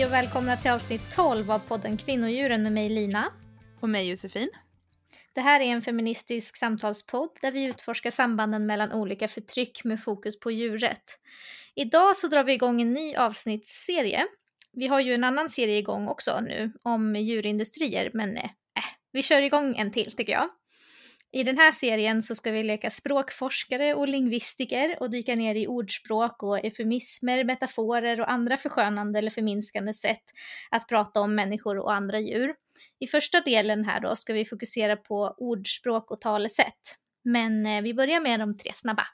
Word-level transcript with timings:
Hej 0.00 0.06
och 0.06 0.12
välkomna 0.12 0.56
till 0.56 0.70
avsnitt 0.70 1.00
12 1.10 1.50
av 1.50 1.58
podden 1.58 1.96
Kvinnodjuren 1.96 2.62
med 2.62 2.72
mig 2.72 2.88
Lina. 2.88 3.32
Och 3.80 3.88
mig 3.88 4.08
Josefin. 4.08 4.48
Det 5.34 5.40
här 5.40 5.60
är 5.60 5.64
en 5.64 5.82
feministisk 5.82 6.56
samtalspodd 6.56 7.30
där 7.42 7.52
vi 7.52 7.64
utforskar 7.64 8.10
sambanden 8.10 8.66
mellan 8.66 8.92
olika 8.92 9.28
förtryck 9.28 9.84
med 9.84 10.02
fokus 10.02 10.40
på 10.40 10.50
djurrätt. 10.50 11.04
Idag 11.74 12.16
så 12.16 12.28
drar 12.28 12.44
vi 12.44 12.52
igång 12.52 12.80
en 12.82 12.92
ny 12.92 13.14
avsnittsserie. 13.14 14.26
Vi 14.72 14.86
har 14.86 15.00
ju 15.00 15.14
en 15.14 15.24
annan 15.24 15.48
serie 15.48 15.78
igång 15.78 16.08
också 16.08 16.40
nu 16.40 16.72
om 16.82 17.16
djurindustrier, 17.16 18.10
men 18.14 18.36
eh, 18.36 18.50
vi 19.12 19.22
kör 19.22 19.42
igång 19.42 19.76
en 19.76 19.92
till 19.92 20.12
tycker 20.12 20.32
jag. 20.32 20.48
I 21.32 21.42
den 21.42 21.58
här 21.58 21.72
serien 21.72 22.22
så 22.22 22.34
ska 22.34 22.50
vi 22.50 22.62
leka 22.62 22.90
språkforskare 22.90 23.94
och 23.94 24.08
lingvistiker 24.08 24.96
och 25.00 25.10
dyka 25.10 25.34
ner 25.34 25.54
i 25.54 25.66
ordspråk 25.66 26.42
och 26.42 26.64
eufemismer, 26.64 27.44
metaforer 27.44 28.20
och 28.20 28.30
andra 28.30 28.56
förskönande 28.56 29.18
eller 29.18 29.30
förminskande 29.30 29.92
sätt 29.92 30.22
att 30.70 30.88
prata 30.88 31.20
om 31.20 31.34
människor 31.34 31.78
och 31.78 31.92
andra 31.92 32.20
djur. 32.20 32.54
I 32.98 33.06
första 33.06 33.40
delen 33.40 33.84
här 33.84 34.00
då 34.00 34.16
ska 34.16 34.32
vi 34.32 34.44
fokusera 34.44 34.96
på 34.96 35.34
ordspråk 35.36 36.10
och 36.10 36.20
talesätt. 36.20 36.96
Men 37.24 37.66
eh, 37.66 37.82
vi 37.82 37.94
börjar 37.94 38.20
med 38.20 38.40
de 38.40 38.58
tre 38.58 38.72
snabba. 38.74 39.06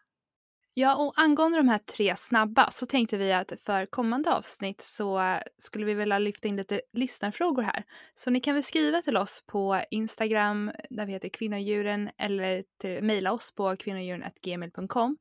Ja, 0.79 0.97
och 0.97 1.12
angående 1.16 1.59
de 1.59 1.69
här 1.69 1.79
tre 1.79 2.16
snabba 2.16 2.71
så 2.71 2.87
tänkte 2.87 3.16
vi 3.16 3.33
att 3.33 3.53
för 3.65 3.87
kommande 3.87 4.35
avsnitt 4.35 4.80
så 4.80 5.39
skulle 5.59 5.85
vi 5.85 5.95
vilja 5.95 6.19
lyfta 6.19 6.49
in 6.49 6.57
lite 6.57 6.80
lyssnarfrågor 6.93 7.62
här. 7.62 7.85
Så 8.15 8.30
ni 8.30 8.41
kan 8.41 8.55
väl 8.55 8.62
skriva 8.62 9.02
till 9.02 9.16
oss 9.16 9.43
på 9.47 9.83
Instagram 9.91 10.71
där 10.91 11.07
vi 11.07 11.12
heter 11.12 11.29
kvinnodjuren 11.29 12.11
eller 12.19 12.65
mejla 13.01 13.33
oss 13.33 13.55
på 13.55 13.77
kvinnodjuren.gmail.com 13.77 15.16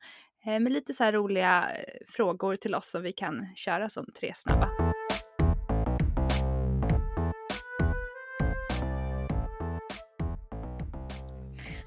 eh, 0.45 0.59
med 0.59 0.71
lite 0.71 0.93
så 0.93 1.03
här 1.03 1.13
roliga 1.13 1.69
eh, 1.69 2.05
frågor 2.07 2.55
till 2.55 2.75
oss 2.75 2.91
som 2.91 3.01
vi 3.01 3.11
kan 3.11 3.47
köra 3.55 3.89
som 3.89 4.05
tre 4.19 4.33
snabba. 4.35 4.69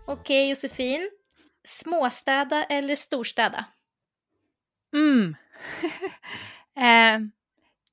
Okej 0.07 0.49
Josefin, 0.49 1.11
Småstäda 1.69 2.65
eller 2.65 2.97
storstäda? 2.97 3.65
Mm. 4.95 5.37
eh, 6.77 7.29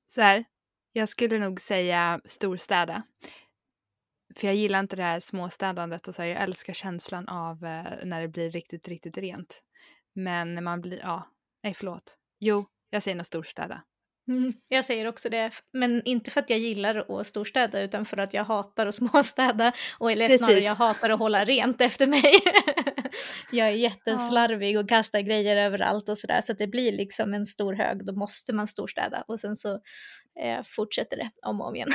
så 0.08 0.20
här, 0.20 0.44
jag 0.92 1.08
skulle 1.08 1.38
nog 1.38 1.60
säga 1.60 2.20
storstäda. 2.24 3.02
För 4.36 4.46
jag 4.46 4.56
gillar 4.56 4.80
inte 4.80 4.96
det 4.96 5.02
här 5.02 5.20
småstädandet 5.20 6.08
och 6.08 6.14
så 6.14 6.22
här, 6.22 6.28
jag 6.28 6.42
älskar 6.42 6.72
känslan 6.72 7.28
av 7.28 7.64
eh, 7.64 8.04
när 8.04 8.20
det 8.20 8.28
blir 8.28 8.50
riktigt, 8.50 8.88
riktigt 8.88 9.18
rent. 9.18 9.62
Men 10.14 10.54
när 10.54 10.62
man 10.62 10.80
blir, 10.80 11.00
ja, 11.02 11.30
nej 11.62 11.74
förlåt. 11.74 12.18
Jo, 12.40 12.66
jag 12.90 13.02
säger 13.02 13.16
nog 13.16 13.26
storstäda. 13.26 13.82
Mm, 14.28 14.52
jag 14.68 14.84
säger 14.84 15.06
också 15.06 15.28
det, 15.28 15.50
men 15.72 16.02
inte 16.04 16.30
för 16.30 16.40
att 16.40 16.50
jag 16.50 16.58
gillar 16.58 17.20
att 17.20 17.26
storstäda 17.26 17.82
utan 17.82 18.04
för 18.04 18.16
att 18.16 18.34
jag 18.34 18.44
hatar 18.44 18.86
att 18.86 18.94
småstäda 18.94 19.72
och 19.98 20.12
eller 20.12 20.28
Precis. 20.28 20.46
snarare 20.46 20.60
jag 20.60 20.74
hatar 20.74 21.10
att 21.10 21.18
hålla 21.18 21.44
rent 21.44 21.80
efter 21.80 22.06
mig. 22.06 22.32
jag 23.50 23.68
är 23.68 23.72
jätteslarvig 23.72 24.78
och 24.78 24.88
kastar 24.88 25.20
grejer 25.20 25.56
överallt 25.56 26.08
och 26.08 26.18
sådär 26.18 26.40
så 26.40 26.52
att 26.52 26.58
det 26.58 26.66
blir 26.66 26.92
liksom 26.92 27.34
en 27.34 27.46
stor 27.46 27.74
hög, 27.74 28.06
då 28.06 28.12
måste 28.12 28.52
man 28.52 28.66
storstäda 28.66 29.24
och 29.28 29.40
sen 29.40 29.56
så 29.56 29.74
eh, 30.40 30.62
fortsätter 30.68 31.16
det 31.16 31.30
om 31.42 31.60
och 31.60 31.68
om 31.68 31.76
igen. 31.76 31.88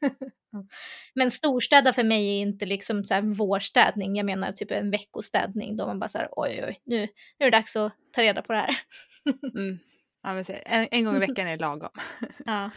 Men 1.14 1.30
storstäda 1.30 1.92
för 1.92 2.04
mig 2.04 2.28
är 2.28 2.40
inte 2.42 2.66
liksom 2.66 3.04
så 3.04 3.14
här 3.14 3.22
vårstädning, 3.22 4.16
jag 4.16 4.26
menar 4.26 4.52
typ 4.52 4.70
en 4.70 4.90
veckostädning 4.90 5.76
då 5.76 5.86
man 5.86 5.98
bara 5.98 6.08
så 6.08 6.18
här 6.18 6.28
oj 6.32 6.64
oj, 6.68 6.80
nu, 6.84 7.00
nu 7.38 7.46
är 7.46 7.50
det 7.50 7.56
dags 7.56 7.76
att 7.76 7.92
ta 8.12 8.22
reda 8.22 8.42
på 8.42 8.52
det 8.52 8.58
här. 8.58 8.76
mm. 9.54 9.78
Ja, 10.22 10.44
en, 10.64 10.88
en 10.90 11.04
gång 11.04 11.16
i 11.16 11.18
veckan 11.18 11.48
är 11.48 11.58
lagom. 11.58 11.90
ja. 12.46 12.70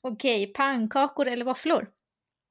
Okej, 0.00 0.46
pannkakor 0.46 1.26
eller 1.26 1.44
våfflor? 1.44 1.88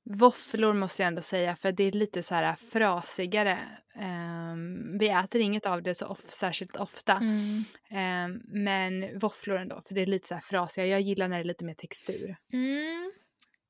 Våfflor 0.05 0.73
måste 0.73 1.01
jag 1.01 1.07
ändå 1.07 1.21
säga 1.21 1.55
för 1.55 1.71
det 1.71 1.83
är 1.83 1.91
lite 1.91 2.23
så 2.23 2.35
här 2.35 2.55
frasigare. 2.55 3.59
Um, 3.95 4.97
vi 4.97 5.09
äter 5.09 5.41
inget 5.41 5.65
av 5.65 5.83
det 5.83 5.95
så 5.95 6.05
of 6.07 6.19
särskilt 6.19 6.75
ofta. 6.75 7.13
Mm. 7.13 7.63
Um, 7.91 8.41
men 8.63 9.19
våfflor 9.19 9.57
ändå 9.57 9.81
för 9.87 9.95
det 9.95 10.01
är 10.01 10.05
lite 10.05 10.27
så 10.27 10.33
här 10.33 10.41
frasigare. 10.41 10.89
Jag 10.89 11.01
gillar 11.01 11.27
när 11.27 11.37
det 11.37 11.43
är 11.43 11.47
lite 11.47 11.65
mer 11.65 11.73
textur. 11.73 12.37
Mm. 12.53 13.11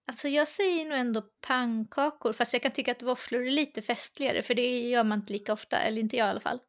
Alltså 0.07 0.27
jag 0.27 0.47
säger 0.47 0.85
nog 0.85 0.97
ändå 0.97 1.21
pannkakor 1.47 2.33
fast 2.33 2.53
jag 2.53 2.61
kan 2.61 2.71
tycka 2.71 2.91
att 2.91 3.03
våfflor 3.03 3.45
är 3.45 3.51
lite 3.51 3.81
festligare 3.81 4.43
för 4.43 4.53
det 4.53 4.79
gör 4.79 5.03
man 5.03 5.19
inte 5.19 5.33
lika 5.33 5.53
ofta, 5.53 5.77
eller 5.77 6.01
inte 6.01 6.17
jag 6.17 6.27
i 6.27 6.29
alla 6.29 6.39
fall 6.39 6.59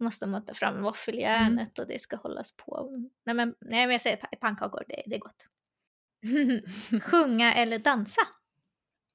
måste 0.00 0.26
man 0.26 0.44
ta 0.44 0.54
fram 0.54 0.82
våffeljärnet 0.82 1.78
mm. 1.78 1.82
och 1.82 1.86
det 1.86 2.00
ska 2.00 2.16
hållas 2.16 2.56
på. 2.56 2.90
Nej 3.26 3.34
men, 3.34 3.54
nej, 3.60 3.86
men 3.86 3.90
jag 3.90 4.00
säger 4.00 4.16
pannkakor, 4.16 4.84
det, 4.88 5.02
det 5.06 5.14
är 5.14 5.20
gott. 5.20 5.46
Sjunga 7.02 7.54
eller 7.54 7.78
dansa? 7.78 8.22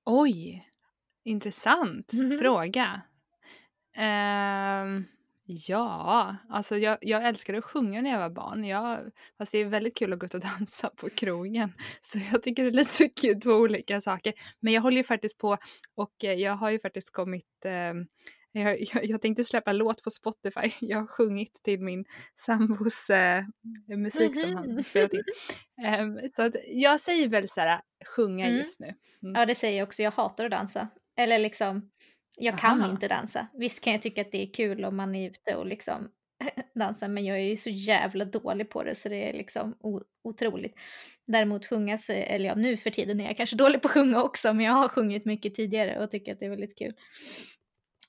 Oj, 0.05 0.69
intressant 1.23 2.11
fråga. 2.39 3.01
Uh, 3.97 5.03
ja, 5.45 6.35
alltså 6.49 6.77
jag, 6.77 6.97
jag 7.01 7.27
älskade 7.27 7.57
att 7.57 7.63
sjunga 7.63 8.01
när 8.01 8.09
jag 8.09 8.19
var 8.19 8.29
barn. 8.29 8.65
Jag, 8.65 8.99
fast 9.37 9.51
det 9.51 9.57
är 9.57 9.65
väldigt 9.65 9.97
kul 9.97 10.13
att 10.13 10.19
gå 10.19 10.25
ut 10.25 10.33
och 10.33 10.41
dansa 10.59 10.89
på 10.89 11.09
krogen. 11.09 11.73
Så 12.01 12.19
jag 12.31 12.43
tycker 12.43 12.63
det 12.63 12.69
är 12.69 12.73
lite 12.73 13.09
kul, 13.21 13.41
två 13.41 13.51
olika 13.51 14.01
saker. 14.01 14.33
Men 14.59 14.73
jag 14.73 14.81
håller 14.81 14.97
ju 14.97 15.03
faktiskt 15.03 15.37
på 15.37 15.57
och 15.95 16.23
eh, 16.23 16.33
jag 16.33 16.55
har 16.55 16.69
ju 16.69 16.79
faktiskt 16.79 17.13
kommit 17.13 17.65
uh, 17.65 18.03
jag, 18.53 18.81
jag, 18.81 19.05
jag, 19.05 19.21
tänkte 19.21 19.43
släppa 19.43 19.71
låt 19.71 20.03
på 20.03 20.09
Spotify. 20.09 20.71
Jag 20.79 20.99
har 20.99 21.07
sjungit 21.07 21.63
till 21.63 21.81
min 21.81 22.05
sambos 22.35 23.09
eh, 23.09 23.43
musik 23.97 24.39
som 24.39 24.55
han 24.55 24.83
spelat 24.83 25.13
in. 25.13 25.23
Um, 25.99 26.19
så 26.33 26.51
jag 26.67 26.99
säger 26.99 27.27
väl 27.27 27.49
så 27.49 27.61
här, 27.61 27.81
sjunga 28.15 28.45
mm. 28.45 28.57
just 28.57 28.79
nu. 28.79 28.93
Mm. 29.23 29.35
Ja 29.35 29.45
det 29.45 29.55
säger 29.55 29.77
jag 29.77 29.87
också, 29.87 30.03
jag 30.03 30.11
hatar 30.11 30.45
att 30.45 30.51
dansa. 30.51 30.87
Eller 31.17 31.39
liksom, 31.39 31.89
jag 32.37 32.59
kan 32.59 32.81
Aha. 32.81 32.91
inte 32.91 33.07
dansa. 33.07 33.47
Visst 33.53 33.83
kan 33.83 33.93
jag 33.93 34.01
tycka 34.01 34.21
att 34.21 34.31
det 34.31 34.43
är 34.43 34.53
kul 34.53 34.85
om 34.85 34.95
man 34.95 35.15
är 35.15 35.29
ute 35.29 35.55
och 35.55 35.65
liksom 35.65 36.09
dansar 36.75 37.07
men 37.07 37.25
jag 37.25 37.37
är 37.37 37.43
ju 37.43 37.57
så 37.57 37.69
jävla 37.69 38.25
dålig 38.25 38.69
på 38.69 38.83
det 38.83 38.95
så 38.95 39.09
det 39.09 39.29
är 39.29 39.33
liksom 39.33 39.75
otroligt. 40.23 40.75
Däremot 41.27 41.65
sjunga, 41.65 41.97
så, 41.97 42.13
eller 42.13 42.45
ja 42.45 42.55
nu 42.55 42.77
för 42.77 42.89
tiden 42.89 43.19
är 43.19 43.25
jag 43.25 43.37
kanske 43.37 43.55
dålig 43.55 43.81
på 43.81 43.87
att 43.87 43.93
sjunga 43.93 44.23
också 44.23 44.53
men 44.53 44.65
jag 44.65 44.73
har 44.73 44.87
sjungit 44.87 45.25
mycket 45.25 45.55
tidigare 45.55 46.03
och 46.03 46.11
tycker 46.11 46.33
att 46.33 46.39
det 46.39 46.45
är 46.45 46.49
väldigt 46.49 46.77
kul. 46.77 46.93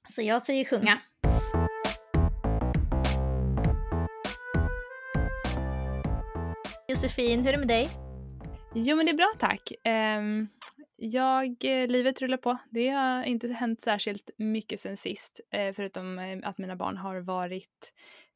Så 0.08 0.22
jag 0.22 0.46
säger 0.46 0.64
sjunga. 0.64 1.00
Josefin, 6.88 7.40
hur 7.40 7.48
är 7.48 7.52
det 7.52 7.58
med 7.58 7.68
dig? 7.68 7.88
Jo 8.74 8.96
men 8.96 9.06
det 9.06 9.12
är 9.12 9.16
bra 9.16 9.32
tack. 9.38 9.72
Um, 10.18 10.48
jag, 10.96 11.64
eh, 11.64 11.88
livet 11.88 12.22
rullar 12.22 12.36
på. 12.36 12.58
Det 12.70 12.88
har 12.88 13.24
inte 13.24 13.48
hänt 13.48 13.82
särskilt 13.82 14.30
mycket 14.36 14.80
sen 14.80 14.96
sist. 14.96 15.40
Uh, 15.54 15.72
förutom 15.72 16.18
uh, 16.18 16.48
att 16.48 16.58
mina 16.58 16.76
barn 16.76 16.96
har 16.96 17.20
varit 17.20 17.92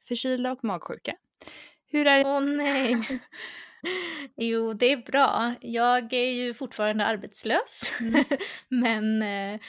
förkylda 0.08 0.52
och 0.52 0.64
magsjuka. 0.64 1.14
Hur 1.90 2.06
är 2.06 2.18
det? 2.18 2.24
Åh 2.30 2.38
oh, 2.38 2.40
nej. 2.40 2.96
jo, 4.36 4.72
det 4.72 4.92
är 4.92 4.96
bra. 4.96 5.54
Jag 5.60 6.12
är 6.12 6.30
ju 6.32 6.54
fortfarande 6.54 7.04
arbetslös. 7.04 7.92
Mm. 8.00 8.24
men 8.68 9.22
eh, 9.22 9.60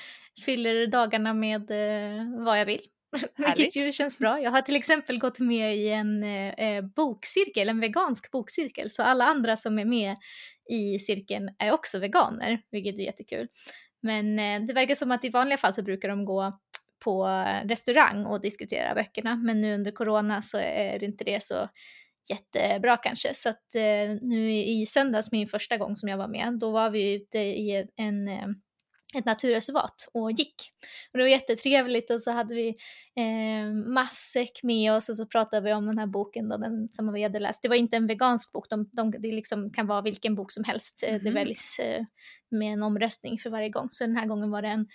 fyller 0.45 0.88
dagarna 0.88 1.33
med 1.33 1.72
eh, 1.72 2.45
vad 2.45 2.59
jag 2.59 2.66
vill. 2.66 2.81
Vilket 3.38 3.75
ju 3.75 3.91
känns 3.91 4.17
bra. 4.17 4.41
Jag 4.41 4.51
har 4.51 4.61
till 4.61 4.75
exempel 4.75 5.19
gått 5.19 5.39
med 5.39 5.77
i 5.77 5.89
en 5.89 6.23
eh, 6.23 6.50
eh, 6.50 6.83
bokcirkel, 6.95 7.69
en 7.69 7.79
vegansk 7.79 8.31
bokcirkel. 8.31 8.91
Så 8.91 9.03
alla 9.03 9.25
andra 9.25 9.57
som 9.57 9.79
är 9.79 9.85
med 9.85 10.16
i 10.69 10.99
cirkeln 10.99 11.49
är 11.59 11.72
också 11.72 11.99
veganer, 11.99 12.61
vilket 12.72 12.99
är 12.99 13.03
jättekul. 13.03 13.47
Men 14.01 14.39
eh, 14.39 14.67
det 14.67 14.73
verkar 14.73 14.95
som 14.95 15.11
att 15.11 15.25
i 15.25 15.29
vanliga 15.29 15.57
fall 15.57 15.73
så 15.73 15.84
brukar 15.84 16.09
de 16.09 16.25
gå 16.25 16.53
på 17.03 17.46
restaurang 17.66 18.25
och 18.25 18.41
diskutera 18.41 18.96
böckerna. 18.96 19.35
Men 19.35 19.61
nu 19.61 19.73
under 19.73 19.91
corona 19.91 20.41
så 20.41 20.58
är 20.58 20.99
det 20.99 21.05
inte 21.05 21.23
det 21.23 21.43
så 21.43 21.69
jättebra 22.29 22.97
kanske. 22.97 23.34
Så 23.34 23.49
att 23.49 23.75
eh, 23.75 24.17
nu 24.22 24.52
i 24.52 24.85
söndags, 24.85 25.31
min 25.31 25.47
första 25.47 25.78
gång 25.78 25.96
som 25.96 26.09
jag 26.09 26.17
var 26.17 26.28
med, 26.28 26.59
då 26.59 26.72
var 26.72 26.90
vi 26.90 27.14
ute 27.14 27.40
i 27.40 27.75
en, 27.75 27.87
en 27.96 28.28
eh, 28.28 28.47
ett 29.17 29.26
naturreservat 29.26 30.08
och 30.14 30.32
gick. 30.32 30.56
Och 31.11 31.17
det 31.17 31.23
var 31.23 31.29
jättetrevligt 31.29 32.11
och 32.11 32.22
så 32.22 32.32
hade 32.32 32.56
vi 32.56 32.67
eh, 33.16 33.73
matsäck 33.94 34.64
med 34.64 34.94
oss 34.94 35.09
och 35.09 35.16
så 35.16 35.26
pratade 35.26 35.66
vi 35.66 35.73
om 35.73 35.85
den 35.85 35.97
här 35.97 36.08
boken 36.08 36.50
då, 36.50 36.58
den 36.58 36.90
som 36.91 37.14
vi 37.14 37.23
hade 37.23 37.40
läst. 37.40 37.61
Det 37.61 37.70
var 37.70 37.76
inte 37.76 37.97
en 37.97 38.08
vegansk 38.08 38.52
bok, 38.52 38.70
de, 38.70 38.90
de, 38.91 39.11
det 39.11 39.32
liksom 39.32 39.72
kan 39.72 39.88
vara 39.88 40.02
vilken 40.02 40.35
bok 40.35 40.52
som 40.52 40.64
helst. 40.64 41.03
Mm. 41.08 41.23
Det 41.23 41.29
mhm. 41.29 41.34
väljs 41.34 41.79
eh, 41.79 42.03
med 42.51 42.73
en 42.73 42.84
omröstning 42.84 43.40
för 43.40 43.49
varje 43.49 43.69
gång. 43.69 43.87
Så 43.91 44.03
den 44.03 44.17
här 44.17 44.25
gången 44.25 44.51
var 44.51 44.61
det 44.61 44.67
en 44.67 44.87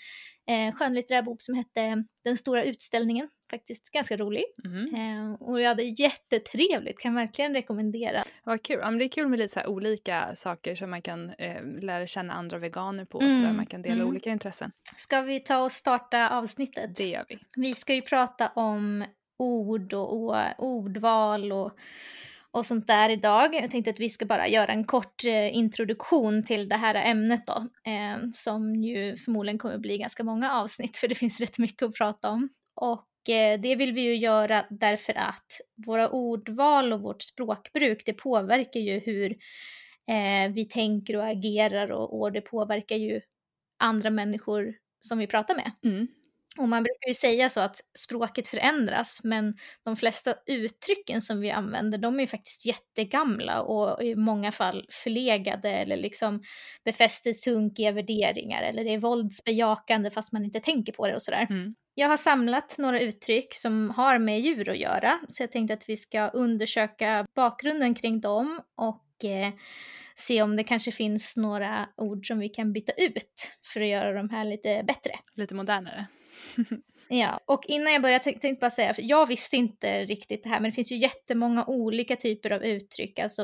eh, 0.46 0.74
skönlitterär 0.74 1.22
bok 1.22 1.42
som 1.42 1.54
hette 1.54 2.04
Den 2.24 2.36
stora 2.36 2.64
utställningen. 2.64 3.28
Faktiskt 3.50 3.90
ganska 3.90 4.16
rolig. 4.16 4.44
Mm. 4.64 4.94
Eh, 4.94 5.34
och 5.34 5.60
jag 5.60 5.68
hade 5.68 5.82
jättetrevligt, 5.82 6.98
kan 6.98 7.14
verkligen 7.14 7.54
rekommendera. 7.54 8.22
Vad 8.44 8.62
kul. 8.62 8.78
Ja, 8.82 8.90
men 8.90 8.98
det 8.98 9.04
är 9.04 9.08
kul 9.08 9.28
med 9.28 9.38
lite 9.38 9.54
så 9.54 9.66
olika 9.66 10.34
saker 10.34 10.74
som 10.74 10.90
man 10.90 11.02
kan 11.02 11.30
eh, 11.30 11.64
lära 11.80 12.06
känna 12.06 12.34
andra 12.34 12.58
veganer 12.58 13.04
på. 13.04 13.20
Mm. 13.20 13.36
Så 13.36 13.46
där 13.46 13.52
man 13.52 13.66
kan 13.66 13.82
dela 13.82 13.94
mm. 13.94 14.08
olika 14.08 14.30
intressen. 14.30 14.72
Ska 14.96 15.20
vi 15.20 15.40
ta 15.40 15.58
och 15.58 15.72
starta 15.72 16.28
avsnittet? 16.28 16.96
Det 16.96 17.08
gör 17.08 17.24
vi. 17.28 17.38
Vi 17.56 17.74
ska 17.74 17.94
ju 17.94 18.02
prata 18.02 18.48
om 18.48 19.04
ord 19.38 19.92
och, 19.92 20.22
och 20.22 20.36
ordval 20.58 21.52
och 21.52 21.78
och 22.54 22.66
sånt 22.66 22.86
där 22.86 23.08
idag. 23.08 23.54
Jag 23.54 23.70
tänkte 23.70 23.90
att 23.90 24.00
vi 24.00 24.08
ska 24.08 24.26
bara 24.26 24.48
göra 24.48 24.72
en 24.72 24.84
kort 24.84 25.24
eh, 25.24 25.56
introduktion 25.56 26.42
till 26.42 26.68
det 26.68 26.76
här 26.76 26.94
ämnet 26.94 27.46
då, 27.46 27.68
eh, 27.90 28.18
som 28.32 28.74
ju 28.74 29.16
förmodligen 29.16 29.58
kommer 29.58 29.78
bli 29.78 29.98
ganska 29.98 30.24
många 30.24 30.52
avsnitt 30.52 30.96
för 30.96 31.08
det 31.08 31.14
finns 31.14 31.40
rätt 31.40 31.58
mycket 31.58 31.82
att 31.82 31.94
prata 31.94 32.30
om. 32.30 32.48
Och 32.74 33.30
eh, 33.30 33.60
det 33.60 33.76
vill 33.76 33.92
vi 33.92 34.00
ju 34.00 34.16
göra 34.16 34.64
därför 34.70 35.18
att 35.18 35.46
våra 35.86 36.08
ordval 36.08 36.92
och 36.92 37.00
vårt 37.00 37.22
språkbruk 37.22 38.02
det 38.06 38.12
påverkar 38.12 38.80
ju 38.80 38.98
hur 38.98 39.36
vi 40.54 40.64
tänker 40.64 41.16
och 41.16 41.26
agerar 41.26 41.92
och, 41.92 42.20
och 42.20 42.32
det 42.32 42.40
påverkar 42.40 42.96
ju 42.96 43.20
andra 43.78 44.10
människor 44.10 44.74
som 45.00 45.18
vi 45.18 45.26
pratar 45.26 45.54
med. 45.54 45.70
Mm. 45.84 46.06
Och 46.58 46.68
man 46.68 46.82
brukar 46.82 47.08
ju 47.08 47.14
säga 47.14 47.50
så 47.50 47.60
att 47.60 47.76
språket 47.98 48.48
förändras, 48.48 49.20
men 49.24 49.56
de 49.84 49.96
flesta 49.96 50.34
uttrycken 50.46 51.22
som 51.22 51.40
vi 51.40 51.50
använder, 51.50 51.98
de 51.98 52.20
är 52.20 52.26
faktiskt 52.26 52.66
jättegamla 52.66 53.62
och 53.62 54.02
i 54.04 54.14
många 54.14 54.52
fall 54.52 54.86
förlegade 54.90 55.70
eller 55.70 55.96
liksom 55.96 56.42
befäster 56.84 57.32
sunkiga 57.32 57.92
värderingar 57.92 58.62
eller 58.62 58.84
det 58.84 58.94
är 58.94 58.98
våldsbejakande 58.98 60.10
fast 60.10 60.32
man 60.32 60.44
inte 60.44 60.60
tänker 60.60 60.92
på 60.92 61.08
det 61.08 61.14
och 61.14 61.22
sådär. 61.22 61.46
Mm. 61.50 61.74
Jag 61.94 62.08
har 62.08 62.16
samlat 62.16 62.78
några 62.78 63.00
uttryck 63.00 63.54
som 63.54 63.90
har 63.90 64.18
med 64.18 64.40
djur 64.40 64.68
att 64.68 64.78
göra, 64.78 65.20
så 65.28 65.42
jag 65.42 65.52
tänkte 65.52 65.74
att 65.74 65.88
vi 65.88 65.96
ska 65.96 66.28
undersöka 66.28 67.26
bakgrunden 67.36 67.94
kring 67.94 68.20
dem 68.20 68.60
och 68.76 69.24
eh, 69.24 69.52
se 70.14 70.42
om 70.42 70.56
det 70.56 70.64
kanske 70.64 70.92
finns 70.92 71.36
några 71.36 71.88
ord 71.96 72.26
som 72.26 72.38
vi 72.38 72.48
kan 72.48 72.72
byta 72.72 72.92
ut 72.92 73.56
för 73.72 73.80
att 73.80 73.88
göra 73.88 74.12
de 74.12 74.30
här 74.30 74.44
lite 74.44 74.82
bättre. 74.86 75.12
Lite 75.34 75.54
modernare. 75.54 76.06
Ja, 77.08 77.40
och 77.46 77.64
innan 77.68 77.92
jag 77.92 78.02
börjar 78.02 78.18
tänkte 78.18 78.48
jag 78.48 78.58
bara 78.58 78.70
säga, 78.70 78.94
för 78.94 79.02
jag 79.02 79.26
visste 79.26 79.56
inte 79.56 80.04
riktigt 80.04 80.42
det 80.42 80.48
här, 80.48 80.60
men 80.60 80.70
det 80.70 80.74
finns 80.74 80.92
ju 80.92 80.96
jättemånga 80.96 81.64
olika 81.64 82.16
typer 82.16 82.50
av 82.50 82.64
uttryck, 82.64 83.18
alltså 83.18 83.42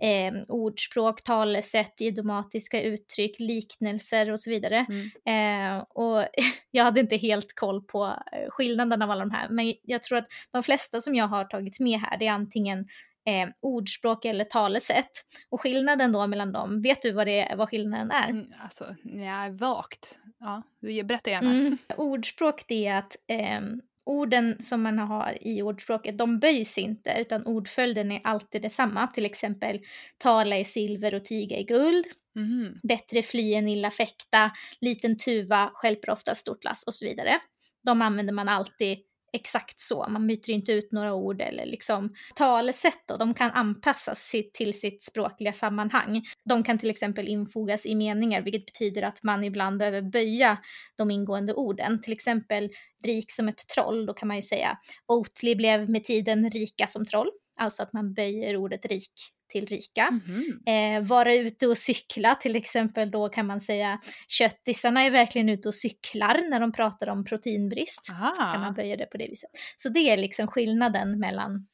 eh, 0.00 0.34
ordspråk, 0.48 1.22
talesätt, 1.22 2.00
idiomatiska 2.00 2.82
uttryck, 2.82 3.40
liknelser 3.40 4.30
och 4.30 4.40
så 4.40 4.50
vidare. 4.50 4.86
Mm. 4.88 5.76
Eh, 5.76 5.84
och 5.88 6.26
jag 6.70 6.84
hade 6.84 7.00
inte 7.00 7.16
helt 7.16 7.52
koll 7.54 7.82
på 7.82 8.04
eh, 8.04 8.50
skillnaden 8.50 9.02
av 9.02 9.10
alla 9.10 9.24
de 9.24 9.30
här, 9.30 9.48
men 9.48 9.74
jag 9.82 10.02
tror 10.02 10.18
att 10.18 10.26
de 10.52 10.62
flesta 10.62 11.00
som 11.00 11.14
jag 11.14 11.28
har 11.28 11.44
tagit 11.44 11.80
med 11.80 12.00
här, 12.00 12.18
det 12.18 12.26
är 12.26 12.32
antingen 12.32 12.86
eh, 13.26 13.48
ordspråk 13.60 14.24
eller 14.24 14.44
talesätt. 14.44 15.10
Och 15.50 15.60
skillnaden 15.60 16.12
då 16.12 16.26
mellan 16.26 16.52
dem, 16.52 16.82
vet 16.82 17.02
du 17.02 17.12
vad, 17.12 17.26
det 17.26 17.40
är, 17.40 17.56
vad 17.56 17.68
skillnaden 17.68 18.10
är? 18.10 18.30
Mm, 18.30 18.46
alltså, 18.58 18.84
nej, 19.02 19.50
vagt. 19.50 20.18
Ja, 20.38 20.62
berätta 21.04 21.30
gärna. 21.30 21.50
Mm. 21.50 21.78
Ordspråk 21.96 22.64
det 22.68 22.86
är 22.86 22.98
att 22.98 23.16
eh, 23.28 23.60
orden 24.04 24.56
som 24.58 24.82
man 24.82 24.98
har 24.98 25.38
i 25.40 25.62
ordspråket, 25.62 26.18
de 26.18 26.38
böjs 26.38 26.78
inte, 26.78 27.16
utan 27.18 27.46
ordföljden 27.46 28.12
är 28.12 28.20
alltid 28.24 28.62
detsamma. 28.62 29.06
Till 29.06 29.24
exempel 29.24 29.80
tala 30.18 30.58
i 30.58 30.64
silver 30.64 31.14
och 31.14 31.24
tiga 31.24 31.58
i 31.58 31.64
guld. 31.64 32.06
Mhm. 32.34 32.78
Bättre 32.82 33.22
fly 33.22 33.54
än 33.54 33.68
illa 33.68 33.90
fäkta, 33.90 34.50
liten 34.80 35.16
tuva 35.16 35.70
stjälper 35.74 36.10
ofta 36.10 36.34
stort 36.34 36.64
lass 36.64 36.84
och 36.84 36.94
så 36.94 37.04
vidare. 37.04 37.38
De 37.84 38.02
använder 38.02 38.32
man 38.32 38.48
alltid 38.48 38.98
exakt 39.32 39.80
så, 39.80 40.06
man 40.08 40.26
byter 40.26 40.50
inte 40.50 40.72
ut 40.72 40.92
några 40.92 41.14
ord 41.14 41.40
eller 41.40 41.66
liksom 41.66 42.14
talesätt 42.34 43.02
då, 43.08 43.16
de 43.16 43.34
kan 43.34 43.50
anpassas 43.50 44.34
till 44.52 44.80
sitt 44.80 45.02
språkliga 45.02 45.52
sammanhang. 45.52 46.22
De 46.44 46.62
kan 46.62 46.78
till 46.78 46.90
exempel 46.90 47.28
infogas 47.28 47.86
i 47.86 47.94
meningar, 47.94 48.42
vilket 48.42 48.66
betyder 48.66 49.02
att 49.02 49.22
man 49.22 49.44
ibland 49.44 49.78
behöver 49.78 50.02
böja 50.02 50.58
de 50.96 51.10
ingående 51.10 51.54
orden. 51.54 52.00
Till 52.00 52.12
exempel 52.12 52.70
rik 53.04 53.32
som 53.32 53.48
ett 53.48 53.68
troll, 53.74 54.06
då 54.06 54.14
kan 54.14 54.28
man 54.28 54.36
ju 54.36 54.42
säga. 54.42 54.78
Oatly 55.06 55.54
blev 55.54 55.90
med 55.90 56.04
tiden 56.04 56.50
rika 56.50 56.86
som 56.86 57.06
troll, 57.06 57.30
alltså 57.56 57.82
att 57.82 57.92
man 57.92 58.14
böjer 58.14 58.56
ordet 58.56 58.86
rik 58.86 59.12
till 59.52 59.66
rika. 59.66 60.10
Mhm. 60.10 60.62
Eh, 60.66 61.08
vara 61.08 61.34
ute 61.34 61.66
och 61.66 61.78
cykla 61.78 62.34
till 62.34 62.56
exempel, 62.56 63.10
då 63.10 63.28
kan 63.28 63.46
man 63.46 63.60
säga 63.60 64.00
köttisarna 64.28 65.02
är 65.02 65.10
verkligen 65.10 65.48
ute 65.48 65.68
och 65.68 65.74
cyklar 65.74 66.50
när 66.50 66.60
de 66.60 66.72
pratar 66.72 67.06
om 67.06 67.24
proteinbrist. 67.24 68.10
Kan 68.52 68.60
man 68.60 68.74
böja 68.74 68.96
det 68.96 69.06
på 69.06 69.16
det 69.16 69.28
viset. 69.28 69.50
Så 69.76 69.88
det 69.88 70.00
är 70.00 70.16
liksom 70.16 70.46
skillnaden 70.46 71.18
mellan 71.18 71.66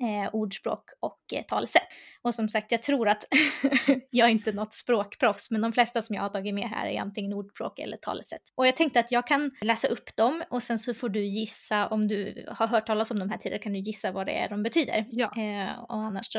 eh, 0.00 0.34
ordspråk 0.34 0.84
och 1.00 1.20
eh, 1.32 1.42
talesätt. 1.42 1.86
Och 2.22 2.34
som 2.34 2.48
sagt, 2.48 2.72
jag 2.72 2.82
tror 2.82 3.08
att 3.08 3.24
jag 4.10 4.28
är 4.28 4.32
inte 4.32 4.52
något 4.52 4.74
språkproffs, 4.74 5.50
men 5.50 5.60
de 5.60 5.72
flesta 5.72 6.02
som 6.02 6.16
jag 6.16 6.22
har 6.22 6.28
tagit 6.28 6.54
med 6.54 6.68
här 6.68 6.86
är 6.86 7.00
antingen 7.00 7.32
ordspråk 7.32 7.78
eller 7.78 7.96
talesätt. 7.96 8.42
Och 8.54 8.66
jag 8.66 8.76
tänkte 8.76 9.00
att 9.00 9.12
jag 9.12 9.26
kan 9.26 9.50
läsa 9.60 9.88
upp 9.88 10.16
dem 10.16 10.42
och 10.50 10.62
sen 10.62 10.78
så 10.78 10.94
får 10.94 11.08
du 11.08 11.24
gissa, 11.24 11.86
om 11.86 12.08
du 12.08 12.46
har 12.48 12.66
hört 12.66 12.86
talas 12.86 13.10
om 13.10 13.18
de 13.18 13.30
här 13.30 13.38
tidigare 13.38 13.62
kan 13.62 13.72
du 13.72 13.78
gissa 13.78 14.12
vad 14.12 14.26
det 14.26 14.32
är 14.32 14.48
de 14.48 14.62
betyder. 14.62 15.06
Ja. 15.10 15.36
Eh, 15.36 15.80
och 15.82 15.96
annars 15.96 16.32
så 16.32 16.38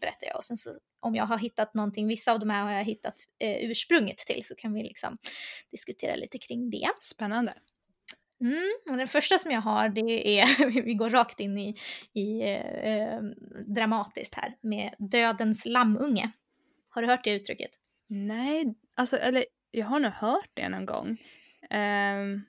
berättar 0.00 0.26
jag 0.26 0.36
och 0.36 0.44
sen 0.44 0.56
så 0.56 0.70
om 1.00 1.14
jag 1.14 1.26
har 1.26 1.38
hittat 1.38 1.74
någonting, 1.74 2.08
vissa 2.08 2.32
av 2.32 2.40
de 2.40 2.50
här 2.50 2.62
har 2.62 2.72
jag 2.72 2.84
hittat 2.84 3.14
eh, 3.38 3.70
ursprunget 3.70 4.16
till 4.16 4.44
så 4.44 4.54
kan 4.54 4.72
vi 4.72 4.82
liksom 4.82 5.16
diskutera 5.70 6.14
lite 6.14 6.38
kring 6.38 6.70
det. 6.70 6.88
Spännande. 7.00 7.54
Mm, 8.42 8.72
och 8.90 8.96
den 8.96 9.08
första 9.08 9.38
som 9.38 9.50
jag 9.50 9.60
har 9.60 9.88
det 9.88 10.40
är, 10.40 10.66
vi 10.82 10.94
går 10.94 11.10
rakt 11.10 11.40
in 11.40 11.58
i, 11.58 11.76
i 12.12 12.42
eh, 12.42 12.92
eh, 12.92 13.22
dramatiskt 13.66 14.34
här, 14.34 14.56
med 14.60 14.94
dödens 14.98 15.66
lammunge. 15.66 16.32
Har 16.88 17.02
du 17.02 17.08
hört 17.08 17.24
det 17.24 17.30
uttrycket? 17.30 17.70
Nej, 18.08 18.74
alltså 18.94 19.16
eller 19.16 19.44
jag 19.70 19.86
har 19.86 20.00
nog 20.00 20.12
hört 20.12 20.50
det 20.54 20.68
någon 20.68 20.86
gång. 20.86 21.16
Ehm, 21.70 22.42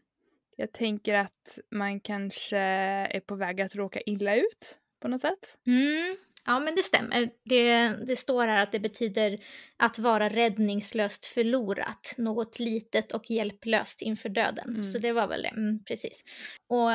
jag 0.55 0.71
tänker 0.71 1.15
att 1.15 1.59
man 1.71 1.99
kanske 1.99 2.57
är 2.57 3.19
på 3.19 3.35
väg 3.35 3.61
att 3.61 3.75
råka 3.75 4.01
illa 4.01 4.35
ut 4.35 4.77
på 4.99 5.07
något 5.07 5.21
sätt. 5.21 5.57
Mm, 5.67 6.17
ja 6.45 6.59
men 6.59 6.75
det 6.75 6.83
stämmer. 6.83 7.29
Det, 7.45 7.87
det 8.07 8.15
står 8.15 8.47
här 8.47 8.63
att 8.63 8.71
det 8.71 8.79
betyder 8.79 9.39
att 9.77 9.99
vara 9.99 10.29
räddningslöst 10.29 11.25
förlorat, 11.25 12.13
något 12.17 12.59
litet 12.59 13.11
och 13.11 13.31
hjälplöst 13.31 14.01
inför 14.01 14.29
döden. 14.29 14.69
Mm. 14.69 14.83
Så 14.83 14.99
det 14.99 15.11
var 15.11 15.27
väl 15.27 15.41
det, 15.41 15.47
mm, 15.49 15.83
precis. 15.83 16.23
Och 16.69 16.91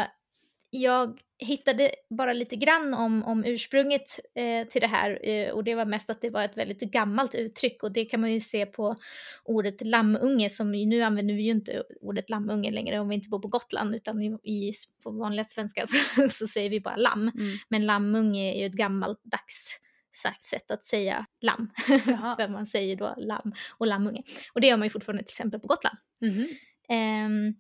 jag 0.71 1.21
hittade 1.39 1.91
bara 2.11 2.33
lite 2.33 2.57
grann 2.57 2.95
om, 2.95 3.25
om 3.25 3.45
ursprunget 3.45 4.21
eh, 4.35 4.69
till 4.69 4.81
det 4.81 4.87
här 4.87 5.29
eh, 5.29 5.51
och 5.51 5.65
det 5.65 5.75
var 5.75 5.85
mest 5.85 6.11
att 6.11 6.21
det 6.21 6.31
var 6.31 6.45
ett 6.45 6.57
väldigt 6.57 6.81
gammalt 6.81 7.35
uttryck 7.35 7.83
och 7.83 7.93
det 7.93 8.05
kan 8.05 8.21
man 8.21 8.33
ju 8.33 8.41
se 8.41 8.67
på 8.67 8.97
ordet 9.45 9.87
lammunge 9.87 10.51
som 10.51 10.73
nu 10.73 11.03
använder 11.03 11.35
vi 11.35 11.43
ju 11.43 11.51
inte 11.51 11.83
ordet 12.01 12.31
lammunge 12.31 12.71
längre 12.71 12.99
om 12.99 13.09
vi 13.09 13.15
inte 13.15 13.29
bor 13.29 13.39
på 13.39 13.49
Gotland 13.49 13.95
utan 13.95 14.23
i, 14.23 14.27
i 14.43 14.73
på 15.05 15.11
vanliga 15.11 15.45
svenska 15.45 15.87
så, 16.17 16.29
så 16.29 16.47
säger 16.47 16.71
vi 16.71 16.81
bara 16.81 16.97
lamm. 16.97 17.29
Mm. 17.35 17.57
Men 17.69 17.87
lammunge 17.87 18.55
är 18.55 18.61
ju 18.61 18.67
ett 18.67 18.73
gammaldags 18.73 19.81
sätt 20.41 20.71
att 20.71 20.85
säga 20.85 21.27
lamm. 21.41 21.71
För 22.37 22.49
man 22.49 22.67
säger 22.67 22.97
då 22.97 23.15
lamm 23.17 23.53
och 23.79 23.87
lammunge. 23.87 24.23
Och 24.53 24.61
det 24.61 24.67
gör 24.67 24.77
man 24.77 24.87
ju 24.87 24.91
fortfarande 24.91 25.23
till 25.25 25.33
exempel 25.33 25.61
på 25.61 25.67
Gotland. 25.67 25.99
Mhm. 26.21 26.47
Ehm, 26.89 27.55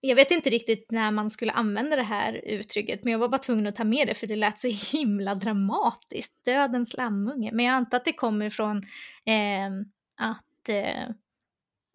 jag 0.00 0.16
vet 0.16 0.30
inte 0.30 0.50
riktigt 0.50 0.90
när 0.90 1.10
man 1.10 1.30
skulle 1.30 1.52
använda 1.52 1.96
det 1.96 2.02
här 2.02 2.32
uttrycket, 2.44 3.04
men 3.04 3.12
jag 3.12 3.18
var 3.18 3.28
bara 3.28 3.38
tvungen 3.38 3.66
att 3.66 3.76
ta 3.76 3.84
med 3.84 4.06
det 4.06 4.14
för 4.14 4.26
det 4.26 4.36
lät 4.36 4.58
så 4.58 4.68
himla 4.92 5.34
dramatiskt. 5.34 6.44
Dödens 6.44 6.96
lammunge. 6.96 7.50
Men 7.52 7.64
jag 7.64 7.74
antar 7.74 7.96
att 7.96 8.04
det 8.04 8.12
kommer 8.12 8.50
från 8.50 8.82
ehm, 9.26 9.84
att, 10.16 10.68
eh, 10.68 11.08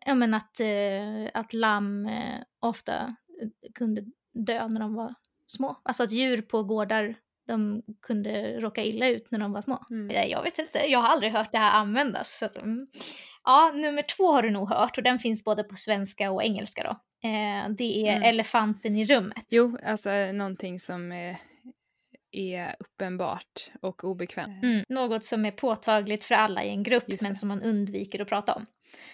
ja, 0.05 0.15
men 0.15 0.33
att, 0.33 0.59
eh, 0.59 1.29
att 1.33 1.53
lamm 1.53 2.05
eh, 2.05 2.41
ofta 2.59 3.15
eh, 3.41 3.71
kunde 3.75 4.03
dö 4.33 4.67
när 4.67 4.79
de 4.79 4.93
var 4.93 5.13
små. 5.47 5.81
Alltså 5.83 6.03
att 6.03 6.11
djur 6.11 6.41
på 6.41 6.63
gårdar 6.63 7.15
de 7.47 7.81
kunde 8.01 8.59
råka 8.59 8.83
illa 8.83 9.07
ut 9.07 9.31
när 9.31 9.39
de 9.39 9.51
var 9.51 9.61
små. 9.61 9.85
Mm. 9.89 10.09
Eh, 10.09 10.25
Jag 10.25 10.43
vet 10.43 10.59
inte, 10.59 10.79
jag 10.79 10.99
har 10.99 11.07
aldrig 11.07 11.31
hört 11.31 11.51
det 11.51 11.57
här 11.57 11.79
användas. 11.79 12.37
Så 12.37 12.45
att, 12.45 12.57
mm. 12.57 12.87
Ja, 13.43 13.71
nummer 13.75 14.01
två 14.17 14.31
har 14.31 14.41
du 14.41 14.51
nog 14.51 14.69
hört 14.69 14.97
och 14.97 15.03
den 15.03 15.19
finns 15.19 15.43
både 15.43 15.63
på 15.63 15.75
svenska 15.75 16.31
och 16.31 16.43
engelska 16.43 16.83
då. 16.83 16.99
Eh, 17.23 17.69
det 17.77 18.07
är 18.07 18.15
Mm. 18.15 18.23
elefanten 18.23 18.95
i 18.95 19.05
rummet. 19.05 19.45
Jo, 19.49 19.77
alltså 19.83 20.09
någonting 20.33 20.79
som 20.79 21.11
är, 21.11 21.37
är 22.31 22.75
uppenbart 22.79 23.71
och 23.81 24.03
obekvämt. 24.03 24.63
Mm. 24.63 24.83
Något 24.89 25.23
som 25.25 25.45
är 25.45 25.51
påtagligt 25.51 26.23
för 26.23 26.35
alla 26.35 26.63
i 26.63 26.69
en 26.69 26.83
grupp 26.83 27.21
men 27.21 27.35
som 27.35 27.49
man 27.49 27.61
undviker 27.61 28.21
att 28.21 28.27
prata 28.29 28.53
om. 28.53 28.65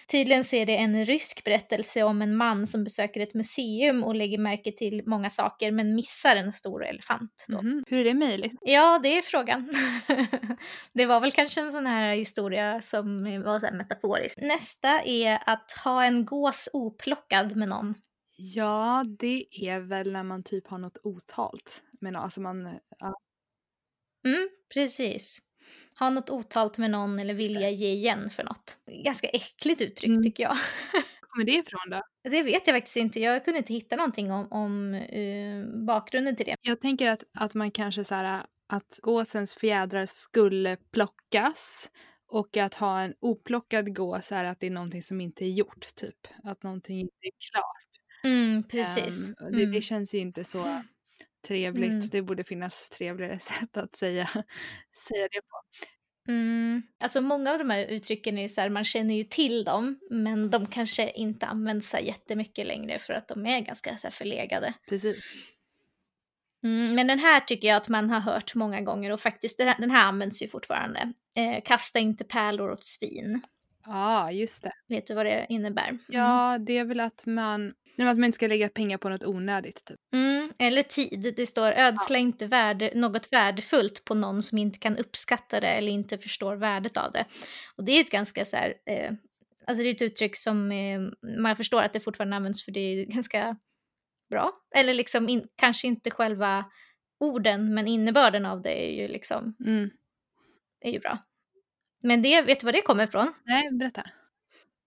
Tydligen 0.08 0.44
så 0.44 0.56
är 0.56 0.66
det 0.66 0.76
en 0.76 1.04
rysk 1.04 1.44
berättelse 1.44 2.02
om 2.02 2.22
en 2.22 2.36
man 2.36 2.66
som 2.66 2.84
besöker 2.84 3.20
ett 3.20 3.34
museum 3.34 4.04
och 4.04 4.14
lägger 4.14 4.38
märke 4.38 4.72
till 4.72 5.02
många 5.06 5.30
saker 5.30 5.70
men 5.70 5.94
missar 5.94 6.36
en 6.36 6.52
stor 6.52 6.84
elefant. 6.84 7.46
Mhm. 7.48 7.84
Hur 7.86 7.98
är 7.98 8.04
det 8.04 8.14
möjligt? 8.14 8.52
Ja, 8.60 9.00
det 9.02 9.18
är 9.18 9.22
frågan. 9.22 9.70
det 10.92 11.06
var 11.06 11.20
väl 11.20 11.32
kanske 11.32 11.60
en 11.60 11.72
sån 11.72 11.86
här 11.86 12.14
historia 12.14 12.80
som 12.80 13.24
var 13.42 13.60
så 13.60 13.74
metaforisk. 13.74 14.38
Nästa 14.42 15.02
är 15.02 15.38
att 15.46 15.72
ha 15.84 16.04
en 16.04 16.24
gås 16.24 16.68
oplockad 16.72 17.56
med 17.56 17.68
någon. 17.68 17.94
Ja, 18.36 19.04
det 19.18 19.44
är 19.50 19.80
väl 19.80 20.12
när 20.12 20.22
man 20.22 20.42
typ 20.42 20.68
har 20.68 20.78
något 20.78 20.98
otalt. 21.02 21.82
Men 22.00 22.16
alltså 22.16 22.40
man, 22.40 22.78
ja, 22.98 23.14
Mm, 24.24 24.48
precis. 24.74 25.38
Ha 25.98 26.10
något 26.10 26.30
otalt 26.30 26.78
med 26.78 26.90
någon 26.90 27.18
eller 27.18 27.34
vilja 27.34 27.70
ge 27.70 27.92
igen 27.92 28.30
för 28.30 28.44
något. 28.44 28.76
Ganska 29.04 29.28
äckligt 29.28 29.80
uttryck 29.80 30.08
Mm. 30.10 30.22
tycker 30.22 30.42
jag. 30.42 30.56
var 31.22 31.28
kommer 31.28 31.44
det 31.44 31.52
ifrån 31.52 31.90
då? 31.90 32.02
Det 32.30 32.42
vet 32.42 32.66
jag 32.66 32.76
faktiskt 32.76 32.96
inte. 32.96 33.20
Jag 33.20 33.44
kunde 33.44 33.58
inte 33.58 33.72
hitta 33.72 33.96
någonting 33.96 34.32
om, 34.32 34.52
om 34.52 34.94
eh, 34.94 35.84
bakgrunden 35.86 36.36
till 36.36 36.46
det. 36.46 36.56
Jag 36.62 36.80
tänker 36.80 37.08
att, 37.08 37.24
att 37.38 37.54
man 37.54 37.70
kanske 37.70 38.04
så 38.04 38.14
här, 38.14 38.42
att 38.68 38.98
gåsens 39.02 39.54
fjädrar 39.54 40.06
skulle 40.06 40.76
plockas 40.76 41.90
och 42.28 42.56
att 42.56 42.74
ha 42.74 43.00
en 43.00 43.14
oplockad 43.20 43.96
gås 43.96 44.32
är 44.32 44.44
att 44.44 44.60
det 44.60 44.66
är 44.66 44.70
någonting 44.70 45.02
som 45.02 45.20
inte 45.20 45.44
är 45.44 45.48
gjort 45.48 45.94
typ. 45.94 46.26
Att 46.44 46.62
någonting 46.62 47.00
inte 47.00 47.16
är 47.20 47.32
klart. 47.50 47.82
Mm, 48.24 48.62
precis. 48.62 49.28
Um, 49.28 49.34
det, 49.52 49.62
mm. 49.62 49.72
det, 49.72 49.82
känns 49.82 50.14
ju 50.14 50.18
inte 50.18 50.44
så 50.44 50.82
trevligt. 51.46 51.92
Mm. 51.92 52.08
Det 52.08 52.22
borde 52.22 52.44
finnas 52.44 52.88
trevligare 52.88 53.38
sätt 53.38 53.76
att 53.76 53.96
säga, 53.96 54.26
säga 55.08 55.28
det 55.32 55.40
på. 55.40 55.62
Mm. 56.28 56.82
Alltså 57.00 57.20
många 57.20 57.52
av 57.52 57.58
de 57.58 57.70
här 57.70 57.86
uttrycken 57.86 58.38
är 58.38 58.48
så 58.48 58.60
här, 58.60 58.68
man 58.68 58.84
känner 58.84 59.14
ju 59.14 59.24
till 59.24 59.64
dem, 59.64 59.98
men 60.10 60.50
de 60.50 60.66
kanske 60.66 61.10
inte 61.10 61.46
används 61.46 61.90
så 61.90 61.98
jättemycket 61.98 62.66
längre 62.66 62.98
för 62.98 63.12
att 63.12 63.28
de 63.28 63.46
är 63.46 63.60
ganska 63.60 63.96
så 63.96 64.06
här 64.06 64.12
förlegade. 64.12 64.74
Precis. 64.88 65.52
Mm, 66.64 66.94
men 66.94 67.06
den 67.06 67.18
här 67.18 67.40
tycker 67.40 67.68
jag 67.68 67.76
att 67.76 67.88
man 67.88 68.10
har 68.10 68.20
hört 68.20 68.54
många 68.54 68.80
gånger 68.80 69.10
och 69.10 69.20
faktiskt 69.20 69.58
den 69.58 69.68
här, 69.68 69.76
den 69.78 69.90
här 69.90 70.06
används 70.06 70.42
ju 70.42 70.48
fortfarande. 70.48 71.12
Eh, 71.36 71.62
kasta 71.64 71.98
inte 71.98 72.24
pärlor 72.24 72.70
åt 72.70 72.84
svin. 72.84 73.42
Ja, 73.86 73.92
ah, 73.94 74.30
just 74.30 74.62
det. 74.62 74.72
Vet 74.88 75.06
du 75.06 75.14
vad 75.14 75.26
det 75.26 75.46
innebär? 75.48 75.88
Mm. 75.88 76.00
Ja, 76.08 76.58
det 76.58 76.78
är 76.78 76.84
väl 76.84 77.00
att 77.00 77.26
man, 77.26 77.74
att 77.98 78.18
man 78.18 78.24
inte 78.24 78.36
ska 78.36 78.46
lägga 78.46 78.68
pengar 78.68 78.98
på 78.98 79.08
något 79.08 79.24
onödigt. 79.24 79.86
Typ. 79.86 79.98
Mm, 80.14 80.52
eller 80.58 80.82
tid. 80.82 81.34
Det 81.36 81.46
står 81.46 81.72
ödsla 81.72 82.16
ja. 82.16 82.20
inte 82.20 82.46
värde, 82.46 82.92
något 82.94 83.32
värdefullt 83.32 84.04
på 84.04 84.14
någon 84.14 84.42
som 84.42 84.58
inte 84.58 84.78
kan 84.78 84.98
uppskatta 84.98 85.60
det 85.60 85.68
eller 85.68 85.92
inte 85.92 86.18
förstår 86.18 86.56
värdet 86.56 86.96
av 86.96 87.12
det. 87.12 87.24
Och 87.76 87.84
det 87.84 87.92
är 87.92 88.00
ett 88.00 88.10
ganska 88.10 88.44
så 88.44 88.56
här, 88.56 88.74
eh, 88.86 89.12
alltså 89.66 89.82
det 89.82 89.90
är 89.90 89.94
ett 89.94 90.02
uttryck 90.02 90.36
som 90.36 90.72
eh, 90.72 91.00
man 91.38 91.56
förstår 91.56 91.82
att 91.82 91.92
det 91.92 92.00
fortfarande 92.00 92.36
används 92.36 92.64
för 92.64 92.72
det 92.72 92.80
är 92.80 93.04
ganska 93.04 93.56
bra. 94.30 94.52
Eller 94.74 94.94
liksom 94.94 95.28
in, 95.28 95.48
kanske 95.56 95.86
inte 95.86 96.10
själva 96.10 96.64
orden 97.20 97.74
men 97.74 97.88
innebörden 97.88 98.46
av 98.46 98.62
det 98.62 98.90
är 98.90 99.02
ju 99.02 99.08
liksom 99.08 99.56
mm. 99.66 99.90
är 100.80 100.92
ju 100.92 100.98
bra. 100.98 101.18
Men 102.02 102.22
det, 102.22 102.42
vet 102.42 102.60
du 102.60 102.64
var 102.64 102.72
det 102.72 102.82
kommer 102.82 103.04
ifrån? 103.04 103.34
Nej, 103.44 103.70
berätta. 103.72 104.02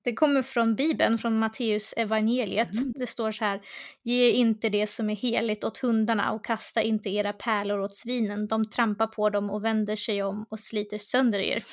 Det 0.06 0.14
kommer 0.14 0.42
från 0.42 0.76
Bibeln, 0.76 1.18
från 1.18 1.40
Matteus 1.40 1.94
evangeliet. 1.98 2.74
Mm. 2.74 2.94
Det 2.96 3.08
står 3.08 3.32
så 3.32 3.46
här, 3.46 3.62
ge 4.04 4.32
inte 4.32 4.70
det 4.70 4.88
som 4.88 5.10
är 5.10 5.16
heligt 5.16 5.64
åt 5.64 5.78
hundarna 5.78 6.32
och 6.32 6.46
kasta 6.46 6.82
inte 6.82 7.10
era 7.10 7.34
pärlor 7.34 7.80
åt 7.80 7.96
svinen. 7.96 8.48
De 8.48 8.70
trampar 8.70 9.08
på 9.08 9.30
dem 9.30 9.50
och 9.50 9.64
vänder 9.64 9.96
sig 9.96 10.24
om 10.24 10.46
och 10.50 10.60
sliter 10.60 10.98
sönder 10.98 11.40
er. 11.40 11.64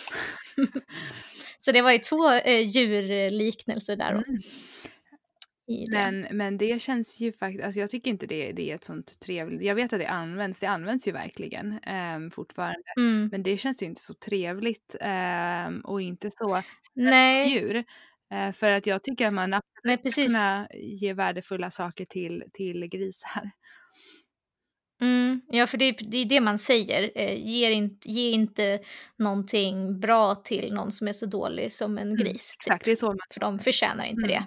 så 1.58 1.72
det 1.72 1.82
var 1.82 1.92
ju 1.92 1.98
två 1.98 2.32
eh, 2.32 2.60
djurliknelser 2.60 3.96
där. 3.96 4.12
Mm. 4.12 4.38
Men, 5.90 6.26
men 6.30 6.58
det 6.58 6.82
känns 6.82 7.20
ju 7.20 7.32
faktiskt, 7.32 7.64
alltså 7.64 7.80
jag 7.80 7.90
tycker 7.90 8.10
inte 8.10 8.26
det, 8.26 8.52
det 8.52 8.70
är 8.70 8.74
ett 8.74 8.84
sånt 8.84 9.20
trevligt, 9.20 9.62
jag 9.62 9.74
vet 9.74 9.92
att 9.92 9.98
det 9.98 10.06
används, 10.06 10.60
det 10.60 10.66
används 10.66 11.08
ju 11.08 11.12
verkligen 11.12 11.72
eh, 11.72 12.30
fortfarande. 12.32 12.92
Mm. 12.96 13.28
Men 13.32 13.42
det 13.42 13.58
känns 13.58 13.82
ju 13.82 13.86
inte 13.86 14.00
så 14.00 14.14
trevligt 14.14 14.96
eh, 15.00 15.68
och 15.84 16.02
inte 16.02 16.30
så 16.30 16.62
djur. 17.46 17.84
Eh, 18.32 18.52
för 18.52 18.70
att 18.70 18.86
jag 18.86 19.02
tycker 19.04 19.26
att 19.26 19.34
man 19.34 19.60
Nej, 19.84 19.96
precis. 19.98 20.26
kunna 20.26 20.68
ge 20.74 21.12
värdefulla 21.14 21.70
saker 21.70 22.04
till, 22.04 22.44
till 22.52 22.86
grisar. 22.86 23.50
Mm, 25.00 25.40
ja, 25.48 25.66
för 25.66 25.78
det, 25.78 25.92
det 25.92 26.16
är 26.18 26.24
det 26.24 26.40
man 26.40 26.58
säger. 26.58 27.12
Eh, 27.14 27.34
ge, 27.48 27.70
inte, 27.72 28.10
ge 28.10 28.30
inte 28.30 28.80
någonting 29.18 30.00
bra 30.00 30.34
till 30.34 30.74
någon 30.74 30.92
som 30.92 31.08
är 31.08 31.12
så 31.12 31.26
dålig 31.26 31.72
som 31.72 31.98
en 31.98 32.08
Mm, 32.08 32.16
gris. 32.16 32.50
typ. 32.52 32.56
exakt, 32.60 32.84
det 32.84 32.90
är 32.92 32.96
så 32.96 33.06
man 33.06 33.18
För 33.34 33.40
de 33.40 33.58
förtjänar 33.58 34.04
inte 34.04 34.26
Mm. 34.26 34.28
det. 34.28 34.46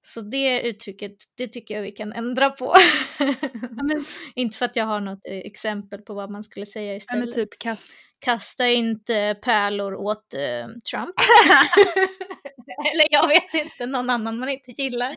Mm. 0.00 0.06
Så 0.06 0.20
det 0.20 0.68
uttrycket, 0.68 1.12
det 1.36 1.48
tycker 1.48 1.74
jag 1.74 1.82
vi 1.82 1.90
kan 1.90 2.12
ändra 2.12 2.50
på. 2.50 2.74
Ja, 3.18 3.82
men, 3.82 4.04
inte 4.34 4.56
för 4.58 4.64
att 4.66 4.76
jag 4.76 4.84
har 4.86 5.00
något 5.00 5.20
eh, 5.28 5.38
exempel 5.38 6.02
på 6.02 6.14
vad 6.14 6.30
man 6.30 6.44
skulle 6.44 6.66
säga 6.66 6.90
ja, 6.92 6.96
istället. 6.96 7.24
men 7.24 7.34
typ 7.34 7.58
kast, 7.58 7.90
Kasta 8.18 8.68
inte 8.68 9.36
pärlor 9.42 9.94
åt 9.94 10.34
eh, 10.34 10.68
Trump. 10.90 11.14
Eller 12.92 13.06
jag 13.10 13.28
vet 13.28 13.54
inte, 13.54 13.86
någon 13.86 14.10
annan 14.10 14.38
man 14.38 14.48
inte 14.48 14.70
gillar. 14.70 15.16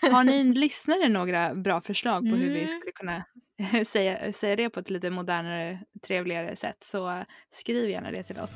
har 0.00 0.24
ni 0.24 0.44
lyssnare 0.44 1.08
några 1.08 1.54
bra 1.54 1.80
förslag 1.80 2.30
på 2.30 2.36
hur 2.36 2.48
vi 2.50 2.56
Mm. 2.56 2.68
skulle 2.68 2.92
kunna 2.92 3.24
säga, 3.84 4.32
säga 4.32 4.56
det 4.56 4.70
på 4.70 4.80
ett 4.80 4.90
lite 4.90 5.10
modernare, 5.10 5.78
trevligare 6.06 6.56
sätt 6.56 6.76
så 6.84 7.24
skriv 7.50 7.90
gärna 7.90 8.10
det 8.10 8.22
till 8.22 8.38
oss. 8.38 8.52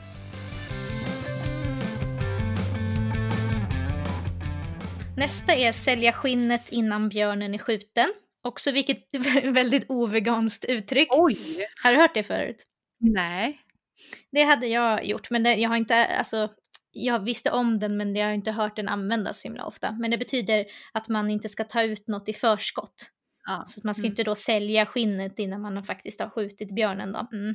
Nästa 5.16 5.54
är 5.54 5.72
sälja 5.72 6.12
skinnet 6.12 6.72
innan 6.72 7.08
björnen 7.08 7.54
är 7.54 7.58
skjuten. 7.58 8.12
Också 8.42 8.70
vilket 8.70 8.98
väldigt 9.44 9.90
oveganskt 9.90 10.64
uttryck. 10.64 11.08
Oj! 11.10 11.38
Har 11.82 11.90
du 11.92 11.96
hört 11.96 12.14
det 12.14 12.22
förut? 12.22 12.66
Nej. 13.00 13.60
Det 14.32 14.42
hade 14.42 14.66
jag 14.66 15.04
gjort, 15.06 15.30
men 15.30 15.42
det, 15.42 15.54
jag 15.54 15.68
har 15.68 15.76
inte, 15.76 16.06
alltså, 16.06 16.50
jag 16.90 17.24
visste 17.24 17.50
om 17.50 17.78
den 17.78 17.96
men 17.96 18.16
jag 18.16 18.26
har 18.26 18.32
inte 18.32 18.52
hört 18.52 18.76
den 18.76 18.88
användas 18.88 19.40
så 19.40 19.48
himla 19.48 19.64
ofta. 19.64 19.92
Men 19.92 20.10
det 20.10 20.18
betyder 20.18 20.66
att 20.92 21.08
man 21.08 21.30
inte 21.30 21.48
ska 21.48 21.64
ta 21.64 21.82
ut 21.82 22.08
något 22.08 22.28
i 22.28 22.32
förskott. 22.32 23.10
Ja. 23.46 23.64
Så 23.66 23.80
man 23.84 23.94
ska 23.94 24.02
Mm. 24.02 24.12
inte 24.12 24.24
då 24.24 24.34
sälja 24.34 24.86
skinnet 24.86 25.38
innan 25.38 25.60
man 25.60 25.84
faktiskt 25.84 26.20
har 26.20 26.30
skjutit 26.30 26.74
björnen 26.74 27.12
då. 27.12 27.28
Mm. 27.32 27.54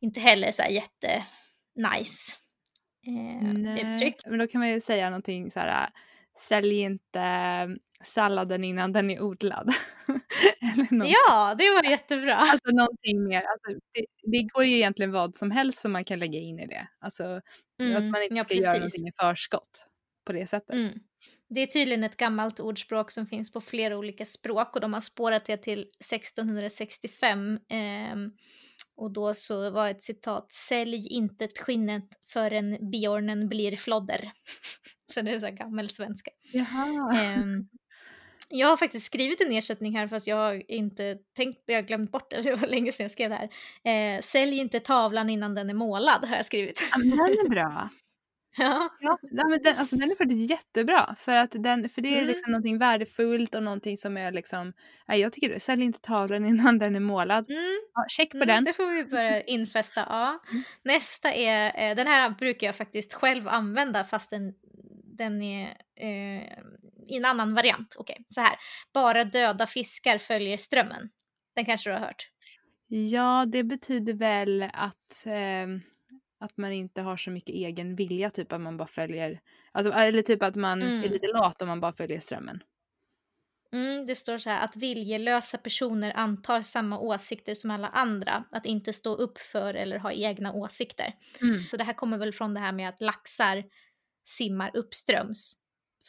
Inte 0.00 0.20
heller 0.20 0.52
så 0.52 0.62
här 0.62 0.70
jätte 0.70 1.24
nice 1.74 2.36
eh, 3.06 3.92
uttryck. 3.94 4.14
Men 4.26 4.38
då 4.38 4.46
kan 4.46 4.58
man 4.58 4.68
ju 4.68 4.80
säga 4.80 5.10
någonting 5.10 5.50
så 5.50 5.60
här. 5.60 5.90
Sälj 6.38 6.80
inte 6.80 7.20
salladen 8.04 8.64
innan 8.64 8.92
den 8.92 9.10
är 9.10 9.22
odlad. 9.22 9.68
Ja, 10.90 11.54
det 11.58 11.70
var 11.70 11.84
jättebra. 11.90 12.34
Alltså 12.36 12.70
någonting 12.70 13.24
mer. 13.28 13.42
Alltså, 13.42 13.80
det, 13.94 14.06
det 14.22 14.42
går 14.42 14.64
ju 14.64 14.76
egentligen 14.76 15.12
vad 15.12 15.36
som 15.36 15.50
helst 15.50 15.78
som 15.80 15.92
man 15.92 16.04
kan 16.04 16.18
lägga 16.18 16.38
in 16.38 16.58
i 16.60 16.66
det. 16.66 16.88
Alltså 17.00 17.24
att 17.24 17.42
Mm, 17.80 18.10
man 18.10 18.22
inte 18.22 18.34
ja, 18.34 18.44
ska 18.44 18.54
göra 18.54 18.64
precis. 18.78 18.80
någonting 18.80 19.08
i 19.08 19.12
förskott 19.20 19.86
på 20.26 20.32
det 20.32 20.46
sättet. 20.46 20.74
Mm. 20.74 20.92
Det 21.48 21.60
är 21.60 21.66
tydligen 21.66 22.04
ett 22.04 22.16
gammalt 22.16 22.60
ordspråk 22.60 23.10
som 23.10 23.26
finns 23.26 23.52
på 23.52 23.60
flera 23.60 23.98
olika 23.98 24.24
språk 24.24 24.74
och 24.74 24.80
de 24.80 24.92
har 24.94 25.00
spårat 25.00 25.44
det 25.46 25.56
till 25.56 25.86
1665. 26.00 27.58
ehm, 27.68 28.30
och 28.98 29.12
då 29.12 29.34
så 29.34 29.70
var 29.70 29.90
ett 29.90 30.02
citat 30.02 30.52
“Sälj 30.52 31.06
inte 31.06 31.48
skinnet 31.60 32.08
förrän 32.32 32.90
björnen 32.90 33.48
blir 33.48 33.76
flodder”. 33.76 34.32
så 35.12 35.20
det 35.22 35.30
är 35.30 35.38
så 35.38 35.46
här 35.46 35.52
gammelsvenska. 35.52 36.30
Jaha. 36.52 37.14
Ehm, 37.22 37.68
jag 38.48 38.68
har 38.68 38.76
faktiskt 38.76 39.06
skrivit 39.06 39.40
en 39.40 39.52
ersättning 39.52 39.96
här 39.96 40.08
fast 40.08 40.26
jag 40.26 40.36
har 40.36 40.70
inte 40.70 41.18
tänkt, 41.36 41.62
jag 41.66 41.74
har 41.74 41.82
glömt 41.82 42.12
bort 42.12 42.30
det, 42.30 42.42
det 42.42 42.54
var 42.54 42.68
länge 42.68 42.92
sedan 42.92 43.04
jag 43.04 43.10
skrev 43.10 43.30
det 43.30 43.36
här. 43.36 44.16
Eh, 44.16 44.22
Sälj 44.22 44.58
inte 44.58 44.80
tavlan 44.80 45.30
innan 45.30 45.54
den 45.54 45.70
är 45.70 45.74
målad 45.74 46.24
har 46.24 46.36
jag 46.36 46.46
skrivit. 46.46 46.82
Ja, 46.90 46.98
men 46.98 47.10
den 47.10 47.20
är 47.20 47.48
bra. 47.48 47.88
ja. 49.00 49.18
Ja, 49.30 49.46
men 49.48 49.62
den, 49.62 49.76
alltså, 49.78 49.96
den 49.96 50.10
är 50.10 50.14
faktiskt 50.16 50.50
jättebra. 50.50 51.14
För, 51.18 51.36
att 51.36 51.50
den, 51.58 51.88
för 51.88 52.02
det 52.02 52.08
är 52.08 52.16
Mm. 52.16 52.26
liksom 52.26 52.52
någonting 52.52 52.78
värdefullt 52.78 53.54
och 53.54 53.62
någonting 53.62 53.96
som 53.96 54.16
är 54.16 54.32
liksom... 54.32 54.72
Nej, 55.08 55.20
jag 55.20 55.32
tycker. 55.32 55.58
Sälj 55.58 55.84
inte 55.84 56.00
tavlan 56.00 56.44
innan 56.44 56.78
den 56.78 56.96
är 56.96 57.00
målad. 57.00 57.50
Mm. 57.50 57.78
Ja, 57.94 58.04
check 58.08 58.30
på 58.30 58.36
Mm, 58.36 58.48
den. 58.48 58.64
Det 58.64 58.72
får 58.72 58.90
vi 58.94 59.04
börja 59.04 59.42
infästa. 59.46 60.00
Ja. 60.08 60.42
Mm. 60.50 60.62
Nästa 60.84 61.32
är, 61.32 61.90
eh, 61.90 61.96
den 61.96 62.06
här 62.06 62.30
brukar 62.30 62.66
jag 62.66 62.76
faktiskt 62.76 63.14
själv 63.14 63.48
använda 63.48 64.04
fast 64.04 64.30
den, 64.30 64.54
den 65.18 65.42
är 65.42 65.66
eh, 66.00 66.42
i 67.08 67.16
en 67.16 67.24
annan 67.24 67.54
variant. 67.54 67.94
Okej, 67.98 68.24
så 68.28 68.40
här. 68.40 68.56
Bara 68.94 69.24
döda 69.24 69.66
fiskar 69.66 70.18
följer 70.18 70.56
strömmen. 70.56 71.08
Den 71.54 71.64
kanske 71.64 71.90
du 71.90 71.94
har 71.94 72.00
hört? 72.00 72.28
Ja, 72.88 73.46
det 73.52 73.64
betyder 73.64 74.14
väl 74.14 74.62
att, 74.72 75.24
ehm, 75.26 75.80
att 76.40 76.56
man 76.56 76.72
inte 76.72 77.02
har 77.02 77.16
så 77.16 77.30
mycket 77.30 77.54
egen 77.54 77.96
vilja, 77.96 78.30
typ 78.30 78.52
att 78.52 78.60
man 78.60 78.76
bara 78.76 78.88
följer... 78.88 79.40
Alltså, 79.72 79.92
eller 79.92 80.22
typ 80.22 80.42
att 80.42 80.54
man 80.54 80.82
är 80.82 80.86
Mm. 80.86 81.12
lite 81.12 81.26
lat 81.26 81.62
om 81.62 81.68
man 81.68 81.80
bara 81.80 81.92
följer 81.92 82.20
strömmen. 82.20 82.62
Mm, 83.72 84.06
det 84.06 84.14
står 84.14 84.38
så 84.38 84.50
här 84.50 84.64
att 84.64 84.76
viljelösa 84.76 85.58
personer 85.58 86.12
antar 86.16 86.62
samma 86.62 86.98
åsikter 86.98 87.54
som 87.54 87.70
alla 87.70 87.88
andra, 87.88 88.44
att 88.50 88.66
inte 88.66 88.92
stå 88.92 89.14
upp 89.14 89.38
för 89.38 89.74
eller 89.74 89.98
ha 89.98 90.12
egna 90.12 90.52
åsikter. 90.52 91.14
Mm. 91.40 91.64
Så 91.70 91.76
det 91.76 91.84
här 91.84 91.92
kommer 91.92 92.18
väl 92.18 92.32
från 92.32 92.54
det 92.54 92.60
här 92.60 92.72
med 92.72 92.88
att 92.88 93.00
laxar 93.00 93.64
simmar 94.24 94.70
uppströms 94.76 95.56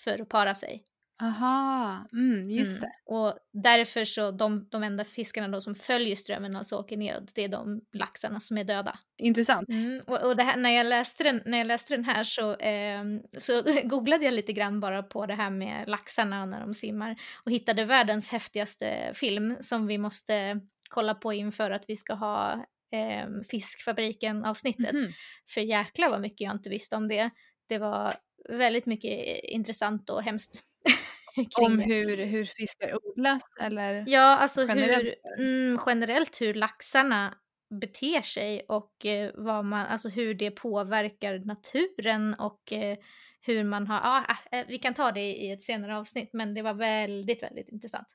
för 0.03 0.21
att 0.21 0.29
para 0.29 0.55
sig. 0.55 0.83
Aha, 1.21 2.07
mm, 2.13 2.41
just 2.51 2.77
Mm. 2.77 2.81
det. 2.81 3.13
Och 3.13 3.33
därför 3.53 4.05
så 4.05 4.31
de, 4.31 4.67
de 4.71 4.83
enda 4.83 5.03
fiskarna 5.03 5.47
då 5.47 5.61
som 5.61 5.75
följer 5.75 6.15
strömmen, 6.15 6.55
alltså 6.55 6.75
åker 6.77 6.97
neråt, 6.97 7.35
det 7.35 7.43
är 7.43 7.47
de 7.47 7.81
laxarna 7.93 8.39
som 8.39 8.57
är 8.57 8.63
döda. 8.63 8.99
Intressant. 9.17 9.69
Mm, 9.69 10.01
och 10.07 10.23
och 10.31 10.39
här, 10.39 10.57
när, 10.57 10.69
jag 10.69 10.85
läste 10.85 11.23
den, 11.23 11.41
när 11.45 11.57
jag 11.57 11.67
läste 11.67 11.95
den 11.95 12.05
här 12.05 12.23
så, 12.23 12.55
ehm, 12.59 13.21
så 13.37 13.61
googlade 13.83 14.25
jag 14.25 14.33
lite 14.33 14.53
grann 14.53 14.79
bara 14.79 15.03
på 15.03 15.25
det 15.25 15.33
här 15.35 15.49
med 15.49 15.89
laxarna 15.89 16.45
när 16.45 16.59
de 16.59 16.73
simmar 16.73 17.15
och 17.45 17.51
hittade 17.51 17.85
världens 17.85 18.29
häftigaste 18.31 19.11
film 19.15 19.57
som 19.59 19.87
vi 19.87 19.97
måste 19.97 20.61
kolla 20.89 21.15
på 21.15 21.33
inför 21.33 21.71
att 21.71 21.83
vi 21.87 21.95
ska 21.95 22.13
ha 22.13 22.65
ehm, 22.91 23.43
Fiskfabriken-avsnittet. 23.43 24.93
Mhm. 24.93 25.13
För 25.49 25.61
jäklar 25.61 26.09
vad 26.09 26.21
mycket 26.21 26.41
jag 26.41 26.51
inte 26.55 26.69
visste 26.69 26.95
om 26.95 27.07
det. 27.07 27.29
Det 27.69 27.77
var 27.77 28.15
väldigt 28.49 28.85
mycket 28.85 29.43
intressant 29.43 30.09
och 30.09 30.23
hemskt. 30.23 30.63
Om 31.61 31.79
hur, 31.79 32.25
hur 32.25 32.45
fiskar 32.45 32.97
odlas 33.07 33.43
eller? 33.61 34.03
Ja, 34.07 34.37
alltså 34.37 34.67
generellt, 34.67 35.15
hur, 35.37 35.45
mm, 35.45 35.79
generellt 35.85 36.41
hur 36.41 36.53
laxarna 36.53 37.37
beter 37.81 38.21
sig 38.21 38.65
och 38.67 39.05
eh, 39.05 39.31
vad 39.35 39.65
man, 39.65 39.85
alltså 39.85 40.09
hur 40.09 40.33
det 40.33 40.51
påverkar 40.51 41.39
naturen 41.39 42.33
och 42.33 42.73
eh, 42.73 42.97
hur 43.41 43.63
man 43.63 43.87
har, 43.87 43.99
ah, 44.03 44.37
eh, 44.51 44.65
vi 44.67 44.77
kan 44.77 44.93
ta 44.93 45.11
det 45.11 45.35
i 45.35 45.51
ett 45.51 45.61
senare 45.61 45.97
avsnitt 45.97 46.29
men 46.33 46.53
det 46.53 46.61
var 46.61 46.73
väldigt, 46.73 47.43
väldigt 47.43 47.69
intressant. 47.69 48.07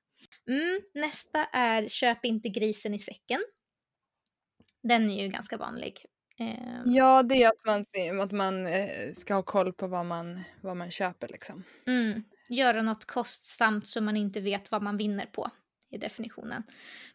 Mm, 0.49 0.81
nästa 0.95 1.45
är 1.45 1.89
köp 1.89 2.25
inte 2.25 2.49
grisen 2.49 2.95
i 2.95 2.99
säcken. 2.99 3.41
Den 4.83 5.11
är 5.11 5.23
ju 5.23 5.29
ganska 5.29 5.57
vanlig. 5.57 6.05
Eh, 6.41 6.83
ja, 6.85 7.23
det 7.23 7.43
är 7.43 7.49
att 7.49 7.65
man, 7.65 7.87
att 8.21 8.33
man 8.33 8.67
eh, 8.67 9.13
ska 9.15 9.35
ha 9.35 9.43
koll 9.43 9.73
på 9.73 9.87
vad 9.87 10.07
man, 10.07 10.41
vad 10.61 10.77
man 10.77 10.91
köper 10.91 11.29
liksom. 11.29 11.65
Mm, 11.87 12.25
göra 12.49 12.83
något 12.83 13.05
kostsamt 13.05 13.87
så 13.87 14.01
man 14.01 14.17
inte 14.17 14.41
vet 14.41 14.71
vad 14.71 14.83
man 14.83 14.97
vinner 14.97 15.27
på 15.27 15.51
i 15.91 15.99
definitionen. 15.99 16.63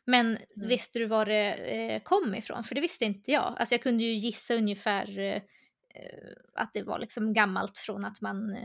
Men 0.06 0.26
mm. 0.26 0.68
visste 0.68 1.00
du 1.00 1.06
var 1.06 1.26
det 1.26 1.54
eh, 1.54 2.02
kom 2.02 2.36
ifrån? 2.36 2.64
För 2.64 2.76
det 2.76 2.82
visste 2.82 3.06
inte 3.06 3.32
jag. 3.32 3.56
Alltså 3.58 3.76
jag 3.76 3.84
kunde 3.84 4.04
ju 4.04 4.14
gissa 4.14 4.56
ungefär 4.56 5.20
eh, 5.20 5.42
att 6.54 6.74
det 6.74 6.84
var 6.84 7.00
liksom 7.00 7.34
gammalt 7.34 7.78
från 7.78 8.06
att 8.06 8.22
man 8.22 8.56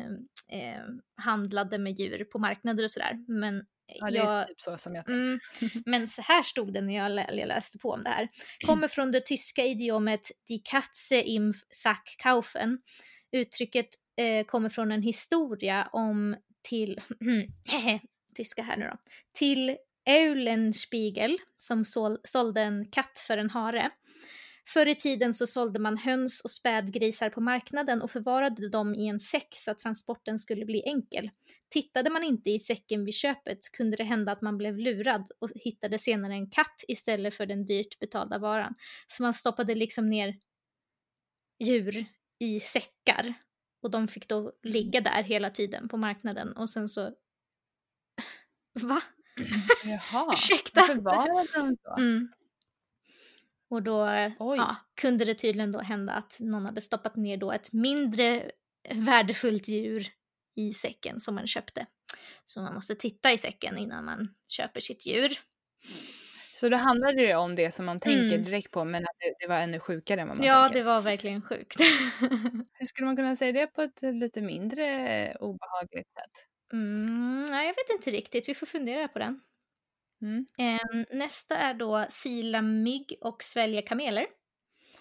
eh, 0.49 0.85
handlade 1.17 1.79
med 1.79 2.01
djur 2.01 2.25
på 2.25 2.39
marknader 2.39 2.85
och 2.85 2.91
sådär. 2.91 3.25
Men 3.29 3.67
Ja, 3.87 4.11
det 4.11 4.19
är 4.19 4.45
typ 4.45 4.61
så 4.61 4.79
som 4.79 4.95
jag. 4.95 5.09
Mm, 5.09 5.41
men 5.87 6.09
så 6.09 6.23
här 6.23 6.43
stod 6.43 6.73
det 6.73 6.81
när 6.81 6.95
jag, 6.95 7.39
jag, 7.39 7.49
läste 7.49 7.79
på 7.79 7.91
om 7.91 8.03
det 8.03 8.11
här. 8.11 8.29
Kommer 8.67 8.89
från 8.89 9.11
det 9.11 9.21
tyska 9.21 9.65
idiomet 9.65 10.31
Die 10.49 10.59
Katze 10.65 11.23
im 11.23 11.55
Sackkaufen. 11.71 12.79
Uttrycket 13.33 13.87
eh, 14.17 14.47
kommer 14.47 14.69
från 14.69 14.93
en 14.93 15.03
historia 15.03 15.89
om 15.93 16.37
till, 16.65 17.01
tyska 18.35 18.63
här 18.63 18.77
nu 18.77 18.85
då, 18.85 18.97
till 19.33 19.77
Eulenspiegel 20.07 21.37
som 21.59 21.85
sål, 21.85 22.19
sålde 22.25 22.61
en 22.61 22.91
katt 22.91 23.25
för 23.27 23.39
en 23.39 23.51
hare. 23.51 23.91
Förr 24.69 24.87
i 24.87 24.95
tiden 24.95 25.35
så 25.35 25.47
sålde 25.47 25.79
man 25.79 25.97
höns 25.97 26.41
och 26.41 26.51
spädgrisar 26.51 27.31
på 27.31 27.41
marknaden 27.41 28.03
och 28.03 28.11
förvarade 28.11 28.69
dem 28.69 28.95
i 28.95 29.09
en 29.09 29.21
säck 29.21 29.49
så 29.51 29.71
att 29.71 29.79
transporten 29.79 30.39
skulle 30.39 30.65
bli 30.65 30.83
enkel. 30.87 31.31
Tittade 31.69 32.11
man 32.11 32.23
inte 32.23 32.51
i 32.51 32.59
säcken 32.59 33.05
vid 33.05 33.15
köpet 33.15 33.59
kunde 33.73 33.97
det 33.97 34.05
hända 34.05 34.33
att 34.33 34.43
man 34.43 34.59
blev 34.59 34.79
lurad 34.79 35.29
och 35.39 35.51
hittade 35.55 35.99
senare 35.99 36.33
en 36.33 36.51
katt 36.51 36.85
istället 36.89 37.35
för 37.35 37.47
den 37.47 37.65
dyrt 37.65 37.99
betalda 37.99 38.39
varan. 38.39 38.75
Så 39.07 39.23
man 39.23 39.35
stoppade 39.35 39.75
liksom 39.75 40.07
ner 40.07 40.39
djur 41.65 42.07
i 42.39 42.61
säckar 42.61 43.35
och 43.85 43.91
de 43.91 44.09
fick 44.09 44.29
då 44.29 44.53
ligga 44.63 45.01
där 45.01 45.23
hela 45.23 45.51
tiden 45.51 45.89
på 45.89 45.97
marknaden 45.97 46.53
och 46.53 46.71
sen 46.71 46.89
så... 46.89 47.13
Va? 48.81 49.03
Jaha, 49.85 50.33
Ursäkta? 50.33 50.81
Förvarade 50.81 51.49
de 51.55 51.77
så? 51.83 51.97
Mm. 51.97 52.33
Och 53.69 53.83
då 53.83 53.99
ja, 54.39 54.77
kunde 54.95 55.25
det 55.25 55.35
tydligen 55.35 55.73
då 55.73 55.79
hända 55.79 56.13
att 56.13 56.37
någon 56.41 56.67
hade 56.67 56.81
stoppat 56.81 57.17
ner 57.17 57.37
då 57.37 57.53
ett 57.53 57.73
mindre 57.73 58.51
värdefullt 58.91 59.69
djur 59.69 60.09
i 60.55 60.73
säcken 60.73 61.21
som 61.21 61.35
man 61.35 61.47
köpte. 61.47 61.87
Så 62.45 62.61
man 62.61 62.75
måste 62.75 62.95
titta 62.95 63.33
i 63.33 63.39
säcken 63.39 63.79
innan 63.79 64.05
man 64.05 64.35
köper 64.49 64.81
sitt 64.81 65.07
djur. 65.07 65.39
Så 66.55 66.69
då 66.69 66.77
handlade 66.77 67.23
det 67.23 67.35
om 67.35 67.55
det 67.55 67.71
som 67.71 67.87
man 67.87 68.01
tänker 68.01 68.35
mm. 68.35 68.45
direkt 68.45 68.71
på 68.71 68.85
men 68.85 69.03
att 69.03 69.17
det, 69.19 69.35
det, 69.41 69.47
var 69.47 69.59
ännu 69.59 69.81
sjukare 69.81 70.21
än 70.21 70.29
vad 70.29 70.37
man 70.37 70.47
ja, 70.47 70.63
tänker? 70.63 70.79
Det 70.79 70.85
var 70.85 71.01
verkligen 71.01 71.43
sjukt. 71.43 71.81
Hur 72.73 72.87
skulle 72.87 73.07
man 73.07 73.17
kunna 73.17 73.37
säga 73.37 73.53
det 73.53 73.67
på 73.67 73.83
ett 73.83 74.03
lite 74.03 74.43
mindre 74.43 74.87
obehagligt 75.41 76.13
sätt? 76.13 76.49
Mm, 76.73 77.45
nej, 77.51 77.67
jag 77.67 77.75
vet 77.75 77.91
inte 77.91 78.11
riktigt. 78.11 78.49
Vi 78.49 78.55
får 78.55 78.67
fundera 78.67 79.09
på 79.09 79.19
den. 79.19 79.41
Mm. 80.23 80.47
Eh, 80.59 81.17
nästa 81.17 81.57
är 81.57 81.75
då 81.75 82.07
sila 82.09 82.63
mygg 82.63 83.19
och 83.21 83.43
svälja 83.43 83.83
kameler. 83.83 84.27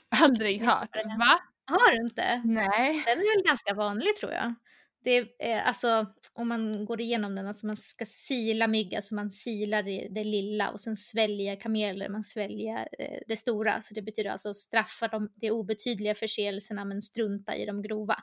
Aldrig 0.10 0.64
hört. 0.64 0.96
Va? 0.96 1.40
Har 1.66 1.92
du 1.92 1.98
inte? 1.98 2.42
Nej. 2.46 3.04
Den 3.06 3.20
är 3.20 3.38
väl 3.38 3.46
ganska 3.46 3.74
vanlig 3.74 4.16
tror 4.16 4.32
jag. 4.32 4.54
Det 5.04 5.18
är 5.18 5.28
eh, 5.40 5.68
alltså 5.68 6.08
om 6.34 6.48
man 6.48 6.86
går 6.86 7.02
igenom 7.02 7.36
den, 7.36 7.48
alltså 7.48 7.68
man 7.68 7.76
ska 7.76 8.06
sila 8.06 8.68
mygg, 8.68 8.96
alltså 8.96 9.16
man 9.16 9.30
silar 9.30 9.84
det, 9.84 10.08
det 10.12 10.24
lilla 10.24 10.70
och 10.70 10.80
sen 10.80 10.96
svälja 10.96 11.56
kameler, 11.56 12.10
man 12.10 12.24
sväljer 12.24 12.88
eh, 13.00 13.20
det 13.28 13.38
stora. 13.38 13.82
Så 13.82 13.94
det 13.94 14.02
betyder 14.02 14.30
alltså 14.30 14.54
straffa 14.54 15.08
de, 15.08 15.32
de 15.36 15.52
obetydliga 15.52 16.16
förseelserna 16.16 16.86
men 16.86 17.02
strunta 17.02 17.56
i 17.56 17.66
de 17.66 17.82
grova. 17.82 18.16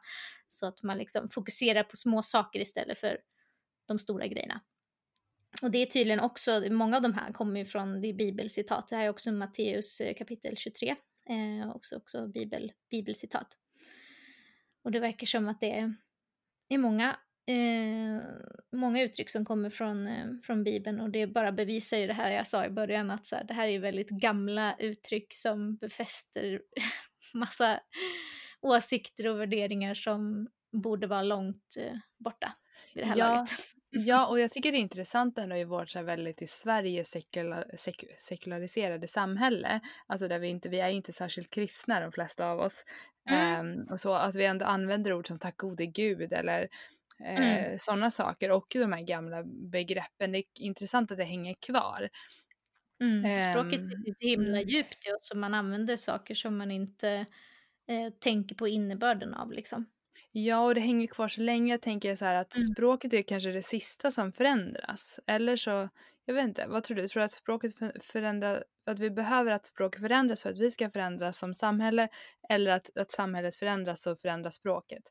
Så 0.48 0.66
att 0.66 0.82
man 0.82 0.98
liksom 0.98 1.28
fokuserar 1.28 1.82
på 1.82 1.96
små 1.96 2.22
saker 2.22 2.60
istället 2.60 2.98
för 2.98 3.18
de 3.88 3.98
stora 3.98 4.26
grejerna. 4.26 4.60
Och 5.62 5.70
det 5.70 5.78
är 5.78 5.86
tydligen 5.86 6.20
också, 6.20 6.64
många 6.70 6.96
av 6.96 7.02
de 7.02 7.14
här 7.14 7.32
kommer 7.32 7.60
ju 7.60 7.66
från, 7.66 8.00
det 8.00 8.08
är 8.08 8.12
bibelcitat, 8.12 8.88
det 8.88 8.96
här 8.96 9.04
är 9.04 9.08
också 9.08 9.32
Matteus 9.32 10.00
eh, 10.00 10.14
kapitel 10.14 10.56
23, 10.56 10.96
eh, 11.28 11.70
också, 11.70 11.96
också 11.96 12.26
bibel, 12.26 12.72
bibelcitat. 12.90 13.58
Och 14.82 14.90
det 14.90 15.00
verkar 15.00 15.26
som 15.26 15.48
att 15.48 15.60
det 15.60 15.72
är, 15.72 15.94
är 16.74 16.78
många, 16.78 17.16
eh, 17.46 18.22
många 18.72 19.02
uttryck 19.02 19.30
som 19.30 19.44
kommer 19.44 19.70
från, 19.70 20.06
eh, 20.06 20.26
från 20.42 20.64
bibeln 20.64 21.00
och 21.00 21.11
det 21.11 21.26
bara 21.26 21.52
bevisar 21.52 21.96
ju 21.96 22.06
det 22.06 22.12
här 22.12 22.30
jag 22.30 22.46
sa 22.46 22.64
i 22.64 22.70
början 22.70 23.11
att 23.11 23.26
så 23.26 23.37
här, 23.37 23.44
det 23.44 23.54
här 23.54 23.68
är 23.68 23.78
väldigt 23.78 24.11
gamla 24.11 24.76
uttryck 24.78 25.35
som 25.35 25.76
befäster 25.76 26.61
massa 27.35 27.80
åsikter 28.61 29.26
och 29.26 29.40
värderingar 29.40 29.94
som 29.94 30.48
borde 30.72 31.06
vara 31.06 31.22
långt 31.22 31.76
eh, 31.78 31.96
borta 32.18 32.52
vid 32.94 33.04
det 33.04 33.09
här 33.09 33.16
ja, 33.16 33.35
laget. 33.35 33.50
Ja, 33.90 34.26
och 34.31 34.40
jag 34.40 34.53
tycker 34.53 34.72
det 34.72 34.79
är 34.79 34.81
intressant 34.81 35.38
ändå 35.38 35.57
i 35.57 35.64
vårt 35.64 35.88
så 35.88 35.98
här, 35.98 36.05
väldigt 36.05 36.42
i 36.42 36.46
Sverige 36.46 37.05
sekular, 37.05 37.70
sek, 37.76 38.05
sekulariserade 38.18 39.09
samhälle, 39.09 39.81
alltså 40.07 40.29
där 40.29 40.38
vi 40.38 40.48
inte, 40.48 40.68
vi 40.68 40.81
är 40.81 40.88
inte 40.88 41.12
särskilt 41.12 41.50
kristna 41.50 42.00
de 42.00 42.12
flesta 42.12 42.50
av 42.50 42.61
oss, 42.61 42.85
mm. 43.31 43.81
um, 43.81 43.88
och 43.90 44.00
så 44.00 44.14
att 44.14 44.35
vi 44.35 44.44
ändå 44.44 44.64
använder 44.64 45.12
ord 45.12 45.26
som 45.26 45.38
tack 45.38 45.57
gode 45.57 45.87
gud 45.87 46.33
eller 46.33 46.62
uh, 47.20 47.40
mm. 47.40 47.79
sådana 47.79 48.11
saker 48.11 48.50
och 48.50 48.66
de 48.72 48.92
här 48.92 49.03
gamla 49.03 49.42
begreppen. 49.44 50.33
Det 50.33 50.38
är 50.38 50.44
intressant 50.55 51.11
att 51.11 51.18
det 51.18 51.24
hänger 51.24 51.55
kvar. 51.66 52.09
Mm. 53.00 53.38
Språket 53.38 53.81
sitter 53.81 54.14
så 54.14 54.26
himla 54.26 54.59
mm. 54.59 54.68
djupt 54.68 55.07
i 55.07 55.12
oss 55.12 55.29
så 55.29 55.38
man 55.38 55.55
använder 55.55 55.96
saker 55.96 56.35
som 56.35 56.57
man 56.57 56.70
inte 56.70 57.26
eh, 57.88 58.11
tänker 58.18 58.55
på 58.55 58.68
innebörden 58.68 59.35
av 59.35 59.53
liksom. 59.53 59.87
Ja, 60.32 60.64
och 60.64 60.74
det 60.74 60.80
hänger 60.80 61.06
kvar 61.06 61.28
så 61.28 61.40
länge. 61.40 61.72
Jag 61.72 61.82
tänker 61.82 62.16
så 62.16 62.24
här 62.24 62.34
att 62.34 62.56
mm. 62.56 62.66
språket 62.66 63.12
är 63.12 63.22
kanske 63.22 63.52
det 63.52 63.62
sista 63.62 64.10
som 64.10 64.32
förändras. 64.32 65.20
Eller 65.26 65.56
så, 65.56 65.88
jag 66.24 66.34
vet 66.34 66.44
inte, 66.44 66.66
vad 66.66 66.84
tror 66.84 66.96
du? 66.96 67.08
Tror 67.08 67.20
du 67.20 67.24
att 67.24 67.32
språket 67.32 67.72
förändras, 68.00 68.62
att 68.86 68.98
vi 68.98 69.10
behöver 69.10 69.50
att 69.52 69.66
språket 69.66 70.00
förändras 70.00 70.42
för 70.42 70.50
att 70.50 70.58
vi 70.58 70.70
ska 70.70 70.90
förändras 70.90 71.38
som 71.38 71.54
samhälle? 71.54 72.08
Eller 72.48 72.70
att, 72.70 72.96
att 72.96 73.12
samhället 73.12 73.54
förändras 73.54 74.06
och 74.06 74.18
förändras 74.18 74.54
språket? 74.54 75.02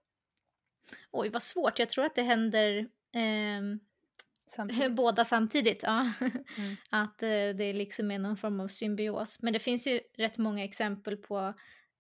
Oj, 1.11 1.29
vad 1.29 1.43
svårt. 1.43 1.79
Jag 1.79 1.89
tror 1.89 2.05
att 2.05 2.15
det 2.15 2.21
händer 2.21 2.77
eh, 3.13 3.61
samtidigt. 4.47 4.91
båda 4.91 5.25
samtidigt. 5.25 5.83
Ja. 5.83 6.11
Mm. 6.21 6.75
att 6.89 7.23
eh, 7.23 7.29
det 7.29 7.73
liksom 7.73 8.11
är 8.11 8.19
någon 8.19 8.37
form 8.37 8.59
av 8.59 8.67
symbios. 8.67 9.41
Men 9.41 9.53
det 9.53 9.59
finns 9.59 9.87
ju 9.87 9.99
rätt 10.17 10.37
många 10.37 10.63
exempel 10.63 11.17
på 11.17 11.37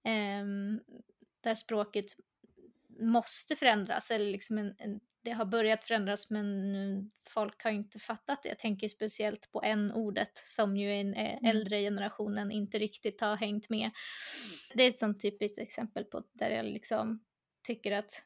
eh, 0.03 0.45
där 1.43 1.55
språket 1.55 2.05
måste 2.99 3.55
förändras 3.55 4.11
eller 4.11 4.31
liksom 4.31 4.57
en, 4.57 4.75
en, 4.77 4.99
det 5.21 5.31
har 5.31 5.45
börjat 5.45 5.83
förändras 5.83 6.29
men 6.29 7.11
folk 7.27 7.63
har 7.63 7.71
inte 7.71 7.99
fattat 7.99 8.43
det. 8.43 8.49
Jag 8.49 8.59
tänker 8.59 8.87
speciellt 8.87 9.51
på 9.51 9.61
n-ordet 9.63 10.41
som 10.45 10.77
ju 10.77 10.93
en 10.93 11.13
eh, 11.13 11.33
mm. 11.33 11.45
äldre 11.45 11.81
generationen 11.81 12.51
inte 12.51 12.79
riktigt 12.79 13.21
har 13.21 13.35
hängt 13.35 13.69
med. 13.69 13.91
Det 14.73 14.83
är 14.83 14.89
ett 14.89 14.99
sånt 14.99 15.21
typiskt 15.21 15.57
exempel 15.57 16.03
på 16.03 16.23
där 16.33 16.49
jag 16.49 16.65
liksom 16.65 17.23
tycker 17.63 17.91
att 17.91 18.23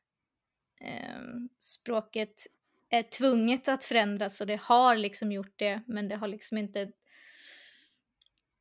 eh, 0.81 1.21
språket 1.59 2.47
är 2.89 3.03
tvunget 3.03 3.67
att 3.67 3.83
förändras 3.83 4.41
och 4.41 4.47
det 4.47 4.61
har 4.61 4.95
liksom 4.95 5.31
gjort 5.31 5.53
det 5.55 5.81
men 5.87 6.07
det 6.07 6.15
har 6.15 6.27
liksom 6.27 6.57
inte 6.57 6.91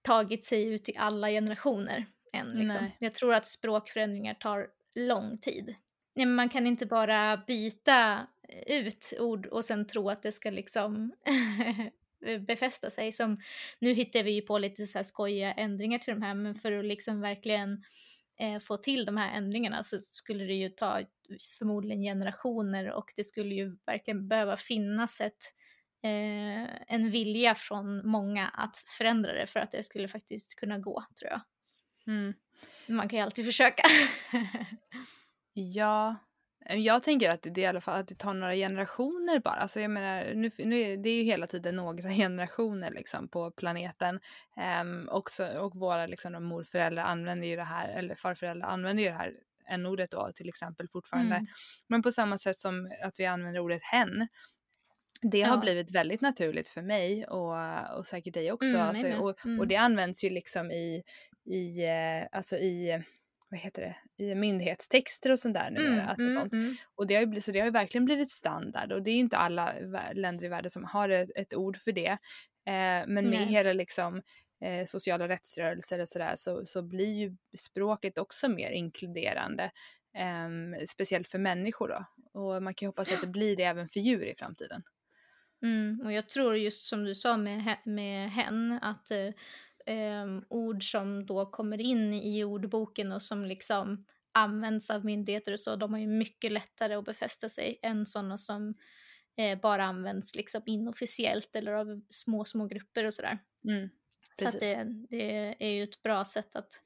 tagit 0.03 0.45
sig 0.45 0.65
ut 0.65 0.89
i 0.89 0.97
alla 0.97 1.29
generationer 1.29 2.07
än. 2.33 2.51
Liksom. 2.51 2.91
Jag 2.99 3.15
tror 3.15 3.35
att 3.35 3.47
språkförändringar 3.47 4.35
tar 4.35 4.69
lång 4.95 5.39
tid. 5.39 5.75
Nej, 6.15 6.27
man 6.27 6.49
kan 6.49 6.67
inte 6.67 6.87
bara 6.87 7.37
byta 7.47 8.27
ut 8.67 9.13
ord 9.19 9.47
och 9.47 9.65
sen 9.65 9.87
tro 9.87 10.11
att 10.11 10.23
det 10.23 10.33
ska 10.33 10.51
liksom 10.51 11.13
befästa 12.47 12.91
sig. 12.91 13.13
Som, 13.13 13.37
nu 13.79 13.93
hittar 13.93 14.23
vi 14.23 14.31
ju 14.31 14.43
på 14.43 14.59
lite 14.59 14.87
så 14.87 14.99
här 14.99 15.03
skojiga 15.03 15.53
ändringar 15.53 15.99
till 15.99 16.15
de 16.15 16.23
här, 16.23 16.35
men 16.35 16.55
för 16.55 16.73
att 16.73 16.85
liksom 16.85 17.21
verkligen 17.21 17.85
eh, 18.41 18.61
få 18.61 18.77
till 18.77 19.05
de 19.05 19.17
här 19.17 19.37
ändringarna 19.37 19.83
så 19.83 19.99
skulle 19.99 20.45
det 20.45 20.55
ju 20.55 20.69
ta 20.69 21.01
förmodligen 21.59 22.03
generationer 22.03 22.91
och 22.91 23.13
det 23.17 23.25
skulle 23.25 23.55
ju 23.55 23.77
verkligen 23.87 24.29
behöva 24.29 24.57
finnas 24.57 25.21
ett, 25.21 25.55
eh, 26.03 26.95
en 26.95 27.11
vilja 27.11 27.55
från 27.55 28.09
många 28.09 28.49
att 28.49 28.77
förändra 28.77 29.33
det 29.33 29.47
för 29.47 29.61
att 29.61 29.71
det 29.71 29.83
skulle 29.83 30.09
faktiskt 30.09 30.55
kunna 30.55 30.79
gå, 30.79 31.05
tror 31.21 31.31
jag. 31.31 31.41
Mm. 32.07 32.35
Man 32.87 33.09
kan 33.09 33.19
ju 33.19 33.23
alltid 33.25 33.45
försöka. 33.45 33.83
Ja, 35.55 36.17
Jag 36.69 37.03
tänker 37.03 37.31
att 37.31 37.43
det, 37.43 37.61
i 37.61 37.67
alla 37.67 37.81
fall, 37.81 38.01
att 38.01 38.09
det 38.09 38.15
tar 38.15 38.35
några 38.35 38.55
generationer 38.55 39.41
bara. 39.41 39.55
Alltså 39.55 39.81
jag 39.81 39.91
menar, 39.91 40.35
nu, 40.35 40.51
nu, 40.59 40.97
det 40.97 41.11
är 41.11 41.15
ju 41.15 41.23
hela 41.23 41.47
tiden 41.47 41.77
några 41.77 42.11
generationer 42.11 42.91
liksom 42.91 43.29
på 43.29 43.51
planeten. 43.51 44.21
Um, 44.81 45.09
också, 45.09 45.47
och 45.47 45.77
våra 45.77 46.07
liksom, 46.07 46.45
morföräldrar 46.45 47.05
använder 47.05 47.47
ju 47.47 47.57
det 47.57 47.63
här, 47.63 47.89
eller 47.89 48.15
farföräldrar 48.15 48.69
använder 48.69 49.03
ju 49.03 49.09
det 49.09 49.15
här 49.15 49.35
n-ordet 49.69 50.11
då 50.11 50.31
till 50.35 50.49
exempel 50.49 50.89
fortfarande. 50.89 51.35
Mm. 51.35 51.47
Men 51.87 52.03
på 52.03 52.13
samma 52.13 52.39
sätt 52.39 52.59
som 52.59 52.93
att 53.05 53.21
vi 53.21 53.27
använder 53.27 53.61
ordet 53.61 53.85
hen. 53.85 54.29
Det 55.23 55.39
ja. 55.39 55.49
har 55.49 55.59
blivit 55.59 55.91
väldigt 55.91 56.21
naturligt 56.21 56.69
för 56.69 56.83
mig 56.83 57.27
och, 57.27 57.57
och 57.99 58.07
säkert 58.07 58.35
dig 58.35 58.53
också. 58.53 58.69
Mm, 58.69 58.81
alltså, 58.81 59.13
och, 59.13 59.45
mm. 59.47 59.61
och 59.61 59.67
det 59.67 59.77
används 59.77 60.25
ju 60.25 60.31
liksom 60.31 60.71
i, 60.71 61.03
i, 61.45 61.85
eh, 61.85 62.27
alltså 62.33 62.57
i 62.57 63.03
vad 63.53 63.61
heter 63.61 63.83
det, 63.83 64.25
i 64.25 64.35
myndighetstexter 64.35 65.33
och 65.33 65.39
sånt 65.39 65.55
där 65.55 65.71
numera. 65.71 65.93
Mm, 65.93 66.09
alltså 66.09 66.27
mm, 66.27 66.35
sånt. 66.35 66.53
Mm. 66.53 66.75
Och 66.95 67.07
det 67.07 67.15
har 67.15 67.23
ju, 67.23 67.41
så 67.41 67.53
det 67.53 67.59
har 67.59 67.67
ju 67.67 67.73
verkligen 67.73 68.05
blivit 68.05 68.31
standard 68.31 68.93
och 68.93 69.03
det 69.03 69.11
är 69.11 69.15
ju 69.15 69.21
inte 69.21 69.37
alla 69.37 69.75
länder 70.13 70.45
i 70.45 70.49
världen 70.49 70.71
som 70.71 70.85
har 70.85 71.09
ett, 71.09 71.31
ett 71.35 71.55
ord 71.55 71.77
för 71.77 71.93
det. 71.93 72.11
Eh, 72.67 73.07
men 73.07 73.07
med 73.07 73.25
Nej. 73.25 73.47
hela 73.47 73.73
liksom 73.73 74.23
eh, 74.61 74.85
sociala 74.87 75.29
rättsrörelser 75.29 75.99
och 75.99 76.09
sådär 76.09 76.33
så, 76.37 76.65
så 76.65 76.83
blir 76.83 77.15
ju 77.15 77.37
språket 77.57 78.19
också 78.19 78.49
mer 78.49 78.71
inkluderande. 78.71 79.71
Eh, 80.17 80.85
speciellt 80.87 81.29
för 81.29 81.39
människor 81.39 81.89
då. 81.89 82.05
Och 82.41 82.63
man 82.63 82.75
kan 82.75 82.87
ju 82.87 82.89
hoppas 82.89 83.13
att 83.13 83.21
det 83.21 83.27
blir 83.27 83.57
det 83.57 83.65
även 83.65 83.89
för 83.89 84.01
djur 84.01 84.25
i 84.25 84.35
framtiden. 84.39 84.83
Mm, 85.63 86.01
och 86.05 86.13
jag 86.13 86.29
tror 86.29 86.57
just 86.57 86.85
som 86.85 87.05
du 87.05 87.15
sa 87.15 87.37
med, 87.37 87.77
med 87.85 88.31
hen 88.31 88.79
att 88.83 89.13
eh, 89.87 90.27
ord 90.49 90.91
som 90.91 91.27
då 91.27 91.47
kommer 91.47 91.81
in 91.81 92.15
i 92.15 92.45
ordboken 92.45 93.13
och 93.13 93.23
som 93.23 93.45
liksom 93.45 94.05
används 94.33 94.91
av 94.91 95.05
myndigheter 95.05 95.53
och 95.53 95.61
så, 95.61 95.77
de 95.77 95.93
har 95.93 96.01
ju 96.01 96.07
mycket 96.07 96.53
lättare 96.53 96.95
att 96.95 97.05
befästa 97.05 97.49
sig 97.49 97.79
än 97.83 98.07
sådana 98.07 98.39
som 98.39 98.75
eh, 99.37 99.61
bara 99.61 99.85
används 99.85 100.35
liksom 100.35 100.63
inofficiellt 100.67 101.57
eller 101.57 101.73
av 101.73 102.03
små, 102.09 102.45
små 102.45 102.67
grupper 102.67 103.05
och 103.05 103.15
sådär. 103.15 103.39
Mm, 103.65 103.89
så 104.39 104.59
det, 104.59 104.85
det, 105.11 105.57
är 105.59 105.71
ju 105.71 105.83
ett 105.83 106.03
bra 106.03 106.25
sätt 106.25 106.57
att 106.57 106.83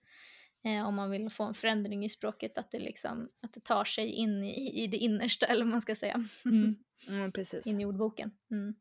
eh, 0.65 0.89
om 0.89 0.95
man 0.95 1.11
vill 1.11 1.31
få 1.31 1.45
en 1.45 1.55
förändring 1.55 2.05
i 2.05 2.09
språket, 2.09 2.59
att 2.59 2.71
det, 2.71 2.79
liksom, 2.79 3.29
att 3.43 3.53
det 3.53 3.65
tar 3.65 3.85
sig 3.85 4.09
in 4.09 4.45
i, 4.45 4.83
i 4.85 4.87
det 4.87 4.97
innersta, 4.97 5.47
eller 5.47 5.65
vad 5.65 5.71
man 5.71 5.81
ska 5.81 5.95
säga. 5.95 6.25
Mm. 6.45 6.77
Mm, 7.09 7.33
in 7.65 7.81
i 7.81 7.85
ordboken. 7.85 8.31
Mm. 8.51 8.75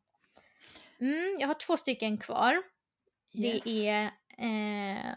Mm, 0.98 1.36
jag 1.40 1.46
har 1.46 1.54
två 1.54 1.76
stycken 1.76 2.18
kvar. 2.18 2.62
Yes. 3.36 3.64
Det 3.64 3.88
är 3.88 4.04
eh, 4.38 5.14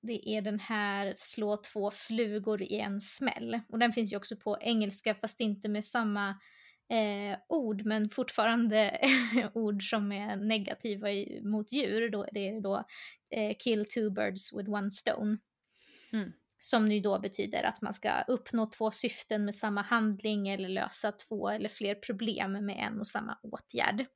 det 0.00 0.28
är 0.28 0.42
den 0.42 0.60
här 0.60 1.14
slå 1.16 1.56
två 1.56 1.90
flugor 1.90 2.62
i 2.62 2.78
en 2.78 3.00
smäll. 3.00 3.60
Och 3.68 3.78
den 3.78 3.92
finns 3.92 4.12
ju 4.12 4.16
också 4.16 4.36
på 4.36 4.58
engelska 4.60 5.14
fast 5.14 5.40
inte 5.40 5.68
med 5.68 5.84
samma 5.84 6.28
eh, 6.90 7.38
ord 7.48 7.84
men 7.84 8.08
fortfarande 8.08 8.98
ord 9.54 9.90
som 9.90 10.12
är 10.12 10.36
negativa 10.36 11.12
i, 11.12 11.40
mot 11.44 11.72
djur. 11.72 12.10
Då, 12.10 12.26
det 12.32 12.48
är 12.48 12.60
då 12.60 12.84
eh, 13.30 13.56
kill 13.58 13.84
two 13.84 14.10
birds 14.10 14.52
with 14.52 14.70
one 14.70 14.90
stone. 14.90 15.38
Mm. 16.12 16.32
Som 16.62 16.92
ju 16.92 17.00
då 17.00 17.18
betyder 17.18 17.62
att 17.62 17.82
man 17.82 17.94
ska 17.94 18.20
uppnå 18.28 18.66
två 18.66 18.90
syften 18.90 19.44
med 19.44 19.54
samma 19.54 19.82
handling 19.82 20.48
eller 20.48 20.68
lösa 20.68 21.12
två 21.12 21.48
eller 21.48 21.68
fler 21.68 21.94
problem 21.94 22.52
med 22.66 22.76
en 22.78 23.00
och 23.00 23.06
samma 23.06 23.38
åtgärd. 23.42 24.06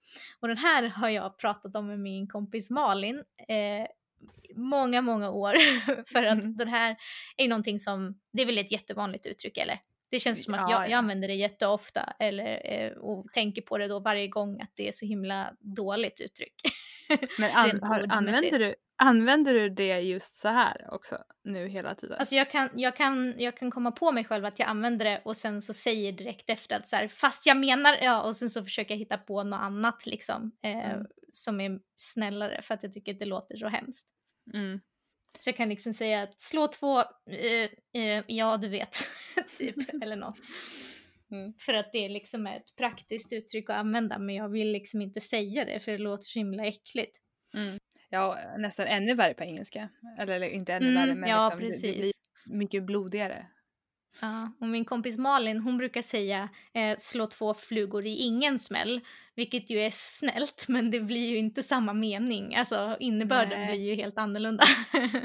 Och 0.40 0.48
den 0.48 0.58
här 0.58 0.82
har 0.82 1.08
jag 1.08 1.38
pratat 1.38 1.76
om 1.76 1.86
med 1.86 2.00
min 2.00 2.26
kompis 2.28 2.70
Malin 2.70 3.22
eh, 3.48 3.86
många, 4.56 5.02
många 5.02 5.30
år. 5.30 5.54
för 6.12 6.22
att 6.22 6.42
mm. 6.42 6.56
den 6.56 6.68
här 6.68 6.96
är 7.36 7.48
någonting 7.48 7.78
som, 7.78 8.20
det 8.32 8.42
är 8.42 8.46
väl 8.46 8.58
ett 8.58 8.72
jättevanligt 8.72 9.26
uttryck 9.26 9.58
eller? 9.58 9.78
Det 10.10 10.20
känns 10.20 10.44
som 10.44 10.54
att 10.54 10.70
jag, 10.70 10.90
jag 10.90 10.92
använder 10.92 11.28
det 11.28 11.34
jätteofta 11.34 12.14
eller, 12.18 12.72
eh, 12.72 12.92
och 12.92 13.32
tänker 13.32 13.62
på 13.62 13.78
det 13.78 13.88
då 13.88 14.00
varje 14.00 14.28
gång 14.28 14.60
att 14.60 14.70
det 14.74 14.88
är 14.88 14.92
så 14.92 15.06
himla 15.06 15.52
dåligt 15.60 16.20
uttryck. 16.20 16.54
Men 17.38 17.50
an, 17.54 17.80
har, 17.82 18.06
använder, 18.08 18.58
du, 18.58 18.74
Använder 18.96 19.54
du 19.54 19.68
det 19.68 20.00
just 20.00 20.36
så 20.36 20.48
här 20.48 20.88
också 20.90 21.18
nu 21.44 21.68
hela 21.68 21.94
tiden? 21.94 22.16
Alltså 22.18 22.34
jag 22.34 22.50
kan, 22.50 22.70
jag, 22.74 22.96
kan, 22.96 23.34
jag 23.38 23.56
kan 23.56 23.70
komma 23.70 23.92
på 23.92 24.12
mig 24.12 24.24
själv 24.24 24.44
att 24.44 24.58
jag 24.58 24.68
använder 24.68 25.04
det 25.04 25.22
och 25.24 25.36
sen 25.36 25.62
så 25.62 25.74
säger 25.74 26.12
direkt 26.12 26.50
efter 26.50 26.76
att 26.76 26.86
så 26.86 26.96
här, 26.96 27.08
fast 27.08 27.46
jag 27.46 27.56
menar, 27.56 27.98
ja 28.02 28.22
och 28.22 28.36
sen 28.36 28.50
så 28.50 28.64
försöker 28.64 28.94
jag 28.94 28.98
hitta 28.98 29.18
på 29.18 29.42
något 29.42 29.60
annat 29.60 30.06
liksom 30.06 30.52
eh, 30.64 30.90
mm. 30.90 31.06
som 31.32 31.60
är 31.60 31.80
snällare 31.96 32.62
för 32.62 32.74
att 32.74 32.82
jag 32.82 32.92
tycker 32.92 33.12
att 33.12 33.18
det 33.18 33.24
låter 33.24 33.56
så 33.56 33.68
hemskt. 33.68 34.08
Mm. 34.54 34.80
Så 35.38 35.48
jag 35.48 35.56
kan 35.56 35.68
liksom 35.68 35.94
säga 35.94 36.22
att 36.22 36.40
slå 36.40 36.68
två, 36.68 37.00
eh, 37.30 38.02
eh, 38.02 38.24
ja 38.26 38.56
du 38.56 38.68
vet, 38.68 38.96
typ, 39.58 39.76
eller 40.02 40.16
något. 40.16 40.38
Mm. 41.30 41.54
För 41.58 41.74
att 41.74 41.92
det 41.92 42.08
liksom 42.08 42.46
är 42.46 42.56
ett 42.56 42.76
praktiskt 42.76 43.32
uttryck 43.32 43.70
att 43.70 43.76
använda 43.76 44.18
men 44.18 44.34
jag 44.34 44.48
vill 44.48 44.72
liksom 44.72 45.02
inte 45.02 45.20
säga 45.20 45.64
det 45.64 45.80
för 45.80 45.92
det 45.92 45.98
låter 45.98 46.24
så 46.24 46.38
himla 46.38 46.66
äckligt. 46.66 47.18
Mm. 47.56 47.78
Ja, 48.14 48.38
nästan 48.58 48.86
ännu 48.86 49.14
värre 49.14 49.34
på 49.34 49.44
engelska. 49.44 49.88
Eller, 50.18 50.34
eller 50.34 50.46
inte 50.46 50.74
ännu 50.74 50.88
mm, 50.88 51.02
värre 51.02 51.14
men 51.14 51.30
ja, 51.30 51.54
liksom, 51.58 51.82
det, 51.82 51.92
det, 51.92 51.98
blir 51.98 52.12
mycket 52.46 52.82
blodigare. 52.82 53.46
Ja, 54.20 54.52
och 54.60 54.68
min 54.68 54.84
kompis 54.84 55.18
Malin 55.18 55.58
hon 55.58 55.78
brukar 55.78 56.02
säga 56.02 56.48
eh, 56.72 56.96
slå 56.98 57.26
två 57.26 57.54
flugor 57.54 58.06
i 58.06 58.16
ingen 58.16 58.58
smäll. 58.58 59.00
Vilket 59.36 59.70
ju 59.70 59.78
är 59.78 59.90
snällt 59.92 60.64
men 60.68 60.90
det 60.90 61.00
blir 61.00 61.30
ju 61.30 61.36
inte 61.36 61.62
samma 61.62 61.92
mening. 61.92 62.54
Alltså 62.54 62.96
innebörden 63.00 63.60
Nej. 63.60 63.68
blir 63.68 63.90
ju 63.90 63.94
helt 63.94 64.18
annorlunda. 64.18 64.64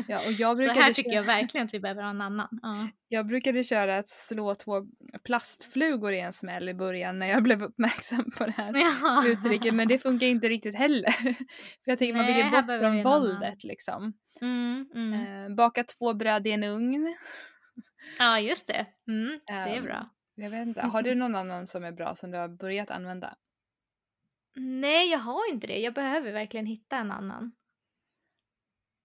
Ja, 0.07 0.19
och 0.25 0.31
jag 0.37 0.57
Så 0.57 0.69
här 0.69 0.93
tycker 0.93 1.11
köra... 1.11 1.15
jag 1.15 1.23
verkligen 1.23 1.65
att 1.65 1.73
vi 1.73 1.79
behöver 1.79 2.01
ha 2.01 2.09
en 2.09 2.21
annan. 2.21 2.59
Ja. 2.61 2.87
Jag 3.07 3.27
brukade 3.27 3.63
köra 3.63 3.97
att 3.97 4.09
slå 4.09 4.55
två 4.55 4.85
plastflugor 5.23 6.13
i 6.13 6.19
en 6.19 6.33
smäll 6.33 6.69
i 6.69 6.73
början 6.73 7.19
när 7.19 7.27
jag 7.27 7.43
blev 7.43 7.63
uppmärksam 7.63 8.31
på 8.37 8.45
det 8.45 8.51
här 8.51 8.73
ja. 8.75 9.23
uttrycket. 9.27 9.73
Men 9.73 9.87
det 9.87 9.99
funkar 9.99 10.27
inte 10.27 10.49
riktigt 10.49 10.75
heller. 10.75 11.11
För 11.83 11.91
jag 11.91 11.97
tänker 11.97 12.13
Nej, 12.13 12.23
man 12.23 12.27
vill 12.27 12.45
ju 12.45 12.51
bort 12.51 12.79
från 12.79 13.03
våldet 13.03 13.63
liksom. 13.63 14.13
Mm, 14.41 14.89
mm. 14.95 15.13
Eh, 15.13 15.55
baka 15.55 15.83
två 15.83 16.13
bröd 16.13 16.47
i 16.47 16.51
en 16.51 16.63
ugn. 16.63 17.15
Ja 18.19 18.39
just 18.39 18.67
det, 18.67 18.85
mm, 19.07 19.39
det 19.47 19.53
är 19.53 19.81
bra. 19.81 19.99
Um, 19.99 20.09
jag 20.35 20.49
vet 20.49 20.67
inte, 20.67 20.81
har 20.81 21.01
du 21.01 21.15
någon 21.15 21.35
annan 21.35 21.67
som 21.67 21.83
är 21.83 21.91
bra 21.91 22.15
som 22.15 22.31
du 22.31 22.37
har 22.37 22.47
börjat 22.47 22.91
använda? 22.91 23.35
Nej, 24.55 25.11
jag 25.11 25.19
har 25.19 25.49
inte 25.49 25.67
det. 25.67 25.79
Jag 25.79 25.93
behöver 25.93 26.31
verkligen 26.31 26.65
hitta 26.65 26.97
en 26.97 27.11
annan. 27.11 27.51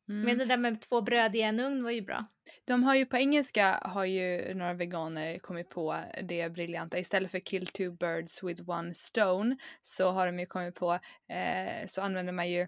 Mm. 0.08 0.22
Men 0.22 0.38
det 0.38 0.44
där 0.44 0.56
med 0.56 0.80
två 0.80 1.00
bröd 1.00 1.36
i 1.36 1.40
en 1.40 1.60
ugn 1.60 1.84
var 1.84 1.90
ju 1.90 2.02
bra. 2.02 2.24
De 2.64 2.82
har 2.82 2.94
ju 2.94 3.06
på 3.06 3.16
engelska 3.16 3.80
har 3.82 4.04
ju 4.04 4.54
några 4.54 4.74
veganer 4.74 5.38
kommit 5.38 5.70
på 5.70 6.04
det 6.22 6.48
briljanta. 6.48 6.98
Istället 6.98 7.30
för 7.30 7.38
kill 7.38 7.66
two 7.66 7.90
birds 7.90 8.42
with 8.42 8.70
one 8.70 8.94
stone 8.94 9.56
så 9.82 10.10
har 10.10 10.26
de 10.26 10.38
ju 10.38 10.46
kommit 10.46 10.74
på 10.74 10.92
eh, 11.28 11.86
så 11.86 12.02
använder 12.02 12.32
man 12.32 12.50
ju 12.50 12.66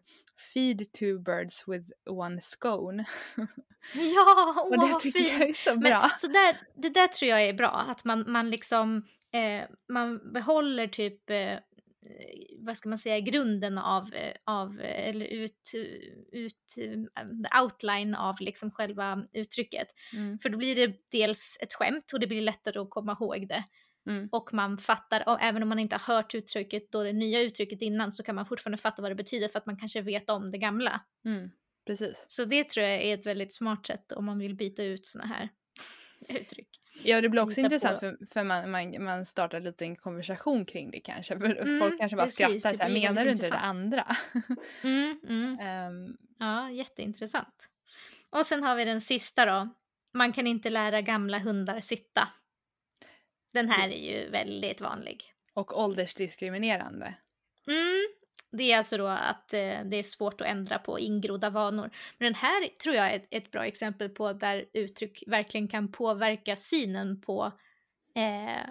feed 0.55 0.93
two 0.93 1.19
birds 1.19 1.69
with 1.69 1.91
one 2.11 2.41
scone. 2.41 3.05
Ja, 3.95 4.55
åh 4.57 4.79
Och 4.79 4.89
det 4.89 5.01
tycker 5.01 5.19
fint. 5.19 5.33
jag 5.33 5.49
är 5.49 5.53
så 5.53 5.77
bra. 5.77 6.01
Men, 6.01 6.11
så 6.17 6.27
där, 6.27 6.57
det 6.75 6.89
där 6.89 7.09
tror 7.09 7.31
jag 7.31 7.45
är 7.45 7.55
bra, 7.55 7.71
att 7.89 8.05
man, 8.05 8.25
man 8.29 8.51
liksom 8.51 9.07
eh, 9.33 9.65
man 9.89 10.33
behåller 10.33 10.87
typ 10.87 11.31
eh, 11.31 11.59
vad 12.59 12.77
ska 12.77 12.89
man 12.89 12.99
säga, 12.99 13.21
grunden 13.21 13.79
av, 13.79 14.11
av 14.45 14.81
eller 14.81 15.27
ut, 15.27 15.73
ut 16.33 16.75
outline 17.63 18.15
av 18.15 18.37
liksom 18.41 18.71
själva 18.71 19.27
uttrycket. 19.33 19.89
Mm. 20.13 20.39
För 20.39 20.49
då 20.49 20.59
blir 20.59 20.75
det 20.75 20.97
dels 21.11 21.59
ett 21.61 21.75
skämt 21.75 22.13
och 22.13 22.21
det 22.21 22.27
blir 22.27 22.41
lättare 22.41 22.79
att 22.79 22.91
komma 22.91 23.17
ihåg 23.21 23.49
det. 23.49 23.65
Mm. 24.11 24.29
Och 24.33 24.55
man 24.55 24.79
fattar, 24.79 25.29
och 25.29 25.41
även 25.41 25.63
om 25.63 25.69
man 25.69 25.79
inte 25.79 25.97
har 25.97 26.15
hört 26.15 26.35
uttrycket, 26.35 26.93
då 26.93 27.03
det 27.03 27.13
nya 27.13 27.41
uttrycket 27.41 27.83
innan, 27.83 28.13
så 28.13 28.23
kan 28.23 28.35
man 28.35 28.47
fortfarande 28.47 28.79
fatta 28.79 29.03
vad 29.03 29.11
det 29.11 29.15
betyder 29.15 29.49
för 29.49 29.59
att 29.59 29.67
man 29.67 29.77
kanske 29.77 30.01
vet 30.01 30.31
om 30.31 30.51
det 30.51 30.59
gamla. 30.59 31.01
Mm. 31.25 31.51
Precis. 31.87 32.27
Så 32.29 32.45
det 32.45 32.69
tror 32.69 32.87
jag 32.87 33.03
är 33.03 33.15
ett 33.15 33.27
väldigt 33.27 33.55
smart 33.55 33.87
sätt 33.87 34.13
om 34.13 34.25
man 34.25 34.39
vill 34.39 34.55
byta 34.55 34.83
ut 34.83 35.07
såna 35.07 35.27
här 35.27 35.49
uttryck. 36.41 36.69
Ja, 37.05 37.21
det 37.21 37.29
blir 37.29 37.43
också 37.43 37.61
intressant 37.61 38.01
för, 38.01 38.19
för 38.31 38.45
man, 38.45 38.71
man, 38.71 39.05
man 39.05 39.27
startar 39.27 39.61
lite 39.61 39.85
en 39.85 39.97
konversation 39.97 40.65
kring 40.65 40.91
det 40.91 41.01
kanske. 41.01 41.39
För 41.39 41.45
mm, 41.45 41.81
folk 41.81 41.99
kanske 41.99 42.17
bara 42.17 42.23
precis, 42.27 42.37
skrattar 42.37 42.77
så 42.77 42.83
här, 42.83 42.91
menar 42.91 43.25
du 43.25 43.31
inte 43.31 43.49
det 43.49 43.59
andra? 43.59 44.17
mm, 44.83 45.21
mm. 45.29 45.89
Um, 45.89 46.17
ja, 46.39 46.71
jätteintressant. 46.71 47.69
Och 48.31 48.47
sen 48.47 48.63
har 48.63 48.77
vi 48.77 48.85
den 48.85 49.01
sista 49.01 49.47
då. 49.47 49.69
Man 50.15 50.33
kan 50.33 50.47
inte 50.47 50.71
lära 50.71 51.01
gamla 51.01 51.39
hundar 51.39 51.81
sitta. 51.81 52.29
Den 53.53 53.69
här 53.69 53.89
är 53.89 54.13
ju 54.13 54.31
väldigt 54.31 54.81
vanlig. 54.81 55.25
Och 55.55 55.81
åldersdiskriminerande. 55.81 57.15
Mm, 57.67 58.07
det 58.53 58.73
är 58.73 58.79
alltså 58.79 58.97
då 58.97 59.07
att 59.07 59.53
eh, 59.53 59.81
det 59.85 59.97
är 59.97 60.03
svårt 60.03 60.41
att 60.41 60.47
ändra 60.47 60.79
på 60.79 60.99
ingrodda 60.99 61.51
vanor. 61.51 61.91
Men 62.19 62.27
den 62.27 62.35
här 62.35 62.69
tror 62.83 62.95
jag 62.95 63.15
är 63.15 63.27
ett, 63.31 63.51
bra 63.51 63.67
exempel 63.67 64.09
på 64.09 64.33
där 64.33 64.65
uttryck 64.73 65.25
verkligen 65.27 65.69
kan 65.69 65.93
påverka 65.93 66.57
synen 66.57 67.21
på 67.21 67.53
eh, 68.15 68.71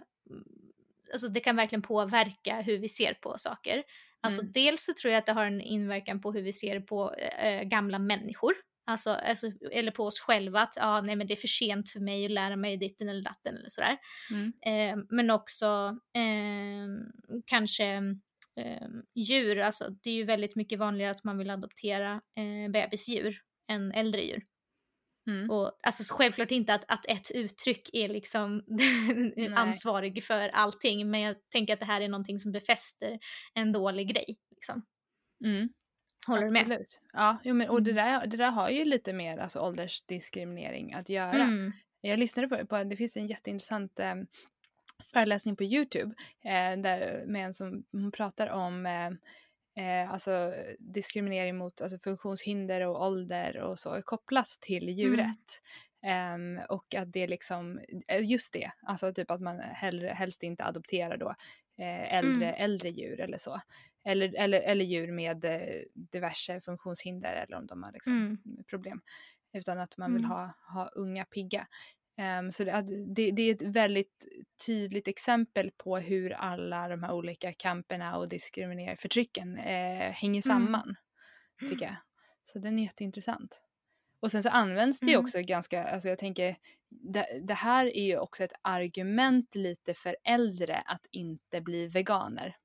Alltså 1.13 1.27
det 1.27 1.39
kan 1.39 1.55
verkligen 1.55 1.81
påverka 1.81 2.61
hur 2.61 2.77
vi 2.77 2.89
ser 2.89 3.13
på 3.13 3.37
saker. 3.37 3.83
Alltså 4.21 4.41
mm. 4.41 4.51
dels 4.51 4.85
så 4.85 4.93
tror 4.93 5.13
jag 5.13 5.19
att 5.19 5.25
det 5.25 5.31
har 5.31 5.45
en 5.45 5.61
inverkan 5.61 6.21
på 6.21 6.31
hur 6.31 6.41
vi 6.41 6.53
ser 6.53 6.79
på 6.79 7.13
eh, 7.13 7.63
gamla 7.63 7.99
människor. 7.99 8.53
Alltså, 8.87 9.09
alltså, 9.09 9.51
eller 9.71 9.91
på 9.91 10.03
oss 10.05 10.19
själva 10.19 10.61
att 10.61 10.77
ah, 10.79 11.01
nej, 11.01 11.15
men 11.15 11.27
det 11.27 11.33
är 11.33 11.35
för 11.35 11.47
sent 11.47 11.89
för 11.89 11.99
mig 11.99 12.25
att 12.25 12.31
lära 12.31 12.55
mig 12.55 12.77
ditten 12.77 13.09
eller 13.09 13.23
datten 13.23 13.57
eller 13.57 13.69
sådär. 13.69 13.97
Mm. 14.31 14.53
Eh, 14.99 15.05
men 15.09 15.31
också 15.31 15.97
eh, 16.13 16.87
kanske 17.45 18.01
eh, 18.57 18.87
djur, 19.15 19.57
alltså 19.59 19.89
det 19.89 20.09
är 20.09 20.13
ju 20.13 20.23
väldigt 20.23 20.55
mycket 20.55 20.79
vanligare 20.79 21.11
att 21.11 21.23
man 21.23 21.37
vill 21.37 21.49
adoptera 21.49 22.21
eh, 22.37 22.71
bebisdjur 22.71 23.41
än 23.71 23.91
äldre 23.91 24.21
djur. 24.21 24.43
Mm. 25.29 25.49
Och, 25.49 25.79
alltså 25.83 26.15
självklart 26.15 26.51
inte 26.51 26.73
att, 26.73 26.85
att 26.87 27.05
ett 27.05 27.31
uttryck 27.31 27.89
är 27.93 28.09
liksom 28.09 28.63
ansvarig 29.55 30.23
för 30.23 30.49
allting 30.49 31.11
men 31.11 31.21
jag 31.21 31.35
tänker 31.49 31.73
att 31.73 31.79
det 31.79 31.85
här 31.85 32.01
är 32.01 32.07
någonting 32.07 32.39
som 32.39 32.51
befäster 32.51 33.19
en 33.53 33.71
dålig 33.71 34.13
grej. 34.13 34.37
Liksom. 34.51 34.85
Mm. 35.45 35.69
Håller 36.27 36.47
Absolut. 36.47 36.65
du 36.65 36.69
med? 36.69 36.85
Ja, 37.13 37.37
jo, 37.43 37.53
men, 37.55 37.69
och 37.69 37.83
det 37.83 37.91
Mm. 37.91 38.05
där, 38.05 38.27
det 38.27 38.37
där 38.37 38.51
har 38.51 38.69
ju 38.69 38.85
lite 38.85 39.13
mer 39.13 39.37
alltså, 39.37 39.59
åldersdiskriminering 39.59 40.93
att 40.93 41.09
göra. 41.09 41.43
Mm. 41.43 41.71
Jag 42.01 42.19
lyssnade 42.19 42.47
på, 42.47 42.67
på 42.67 42.83
det 42.83 42.95
finns 42.95 43.17
en 43.17 43.27
jätteintressant 43.27 43.99
eh, 43.99 44.15
föreläsning 45.13 45.55
på 45.55 45.63
Youtube 45.63 46.15
eh, 46.45 46.77
där, 46.81 47.23
med 47.27 47.45
en 47.45 47.53
som 47.53 47.83
hon 47.91 48.11
pratar 48.11 48.49
om 48.49 48.85
eh, 48.85 49.11
eh, 50.03 50.11
alltså, 50.11 50.53
diskriminering 50.79 51.57
mot 51.57 51.81
alltså, 51.81 51.99
funktionshinder 52.03 52.81
och 52.81 53.01
ålder 53.05 53.57
och 53.57 53.79
så 53.79 54.01
kopplat 54.01 54.57
till 54.61 54.89
djurrätt. 54.89 55.61
Ehm, 56.05 56.59
och 56.69 56.95
att 56.95 57.13
det 57.13 57.27
liksom, 57.27 57.79
eh, 58.07 58.25
just 58.25 58.53
det, 58.53 58.71
alltså 58.81 59.13
typ 59.13 59.31
att 59.31 59.41
man 59.41 59.59
hellre, 59.59 60.07
helst 60.07 60.43
inte 60.43 60.63
adopterar 60.65 61.17
då 61.17 61.29
eh, 61.79 62.13
äldre, 62.13 62.47
Mm. 62.49 62.63
äldre 62.63 62.89
djur 62.89 63.19
eller 63.21 63.37
så. 63.37 63.61
Eller, 64.07 64.35
eller, 64.37 64.61
eller 64.61 64.85
djur 64.85 65.11
med 65.11 65.45
eh, 65.45 65.61
diverse 65.93 66.61
funktionshinder 66.61 67.33
eller 67.33 67.57
om 67.57 67.67
de 67.67 67.83
har 67.83 67.91
liksom 67.91 68.13
Mm. 68.13 68.63
problem. 68.69 69.01
Utan 69.57 69.79
att 69.79 69.97
man 69.97 70.13
vill 70.13 70.23
Mm. 70.25 70.31
ha, 70.31 70.53
ha 70.73 70.87
unga 70.87 71.25
pigga. 71.25 71.67
Ehm, 72.17 72.51
så 72.51 72.63
det, 72.63 72.81
det, 73.15 73.31
det 73.31 73.41
är 73.41 73.55
ett 73.55 73.61
väldigt 73.61 74.25
tydligt 74.65 75.07
exempel 75.07 75.71
på 75.77 75.97
hur 75.97 76.31
alla 76.33 76.87
de 76.87 77.03
här 77.03 77.13
olika 77.13 77.53
kamperna 77.53 78.17
och 78.17 78.29
diskriminering, 78.29 78.97
förtrycken 78.97 79.57
eh, 79.57 80.11
hänger 80.11 80.41
Mm. 80.47 80.57
samman. 80.57 80.95
Tycker 81.69 81.85
jag. 81.85 81.95
Så 82.43 82.59
den 82.59 82.79
är 82.79 82.83
jätteintressant. 82.83 83.61
Och 84.19 84.31
sen 84.31 84.43
så 84.43 84.49
används 84.49 84.99
det 84.99 85.05
ju 85.05 85.13
Mm. 85.13 85.25
också 85.25 85.41
ganska, 85.41 85.83
alltså 85.83 86.09
jag 86.09 86.19
tänker, 86.19 86.55
det, 86.89 87.25
det 87.47 87.53
här 87.53 87.97
är 87.97 88.03
ju 88.05 88.17
också 88.17 88.43
ett 88.43 88.53
argument 88.61 89.55
lite 89.55 89.93
för 89.93 90.15
äldre 90.23 90.77
att 90.85 91.05
inte 91.11 91.61
bli 91.61 91.87
veganer. 91.87 92.55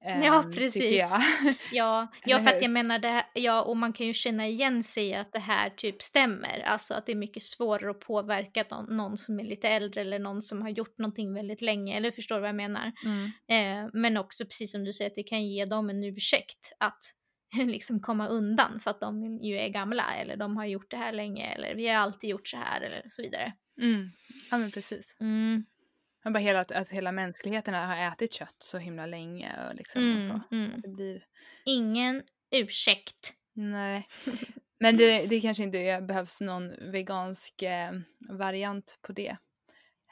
Ja, 0.00 0.42
Ehm, 0.42 0.52
precis. 0.52 0.92
Jag. 0.92 1.22
Ja, 1.72 2.08
ja 2.24 2.38
för 2.38 2.56
att 2.56 2.62
jag 2.62 2.70
menar 2.70 2.98
det 2.98 3.08
här, 3.08 3.24
ja 3.34 3.62
och 3.62 3.76
man 3.76 3.92
kan 3.92 4.06
ju 4.06 4.12
känna 4.12 4.46
igen 4.46 4.82
sig 4.82 5.14
att 5.14 5.32
det 5.32 5.38
här 5.38 5.70
typ 5.70 6.02
stämmer. 6.02 6.60
Alltså 6.60 6.94
att 6.94 7.06
det 7.06 7.12
är 7.12 7.16
mycket 7.16 7.42
svårare 7.42 7.90
att 7.90 8.00
påverka 8.00 8.64
någon, 8.70 8.96
någon 8.96 9.16
som 9.16 9.40
är 9.40 9.44
lite 9.44 9.68
äldre 9.68 10.00
eller 10.00 10.18
någon 10.18 10.42
som 10.42 10.62
har 10.62 10.68
gjort 10.68 10.98
någonting 10.98 11.34
väldigt 11.34 11.62
länge. 11.62 11.96
Eller 11.96 12.10
förstår 12.10 12.34
du 12.34 12.40
vad 12.40 12.48
jag 12.48 12.56
menar? 12.56 12.92
Mm. 13.04 13.24
Eh, 13.48 13.90
men 13.92 14.16
också 14.16 14.44
precis 14.44 14.70
som 14.72 14.84
du 14.84 14.92
säger 14.92 15.10
att 15.10 15.14
det 15.14 15.22
kan 15.22 15.46
ge 15.46 15.64
dem 15.64 15.90
en 15.90 16.04
ursäkt 16.04 16.72
att 16.78 16.98
liksom 17.66 18.00
komma 18.00 18.28
undan 18.28 18.80
för 18.80 18.90
att 18.90 19.00
de 19.00 19.38
ju 19.42 19.58
är 19.58 19.68
gamla 19.68 20.14
eller 20.14 20.36
de 20.36 20.56
har 20.56 20.66
gjort 20.66 20.90
det 20.90 20.96
här 20.96 21.12
länge 21.12 21.46
eller 21.46 21.74
vi 21.74 21.88
har 21.88 21.94
alltid 21.94 22.30
gjort 22.30 22.48
så 22.48 22.56
här 22.56 22.80
eller 22.80 23.02
så 23.08 23.22
vidare. 23.22 23.52
Mm. 23.80 24.10
Ja 24.50 24.58
men 24.58 24.70
precis. 24.70 25.16
Mm, 25.20 25.64
Men 26.24 26.32
bara 26.32 26.38
hela, 26.38 26.60
att, 26.60 26.90
hela 26.90 27.12
mänskligheten 27.12 27.74
har 27.74 27.96
ätit 27.96 28.32
kött 28.32 28.56
så 28.58 28.78
himla 28.78 29.06
länge 29.06 29.68
och 29.68 29.74
liksom 29.74 30.02
mm, 30.02 30.30
och 30.30 30.40
så. 30.48 30.54
mm. 30.54 30.80
Det 30.80 30.88
blir, 30.88 31.24
Ingen 31.64 32.22
ursäkt. 32.56 33.32
nej. 33.52 34.08
Men 34.80 34.96
det, 34.96 35.26
det 35.26 35.40
kanske 35.40 35.62
inte 35.62 36.00
behövs 36.08 36.40
någon 36.40 36.90
vegansk 36.92 37.62
eh, 37.62 37.92
variant 38.30 38.98
på 39.02 39.12
det 39.12 39.36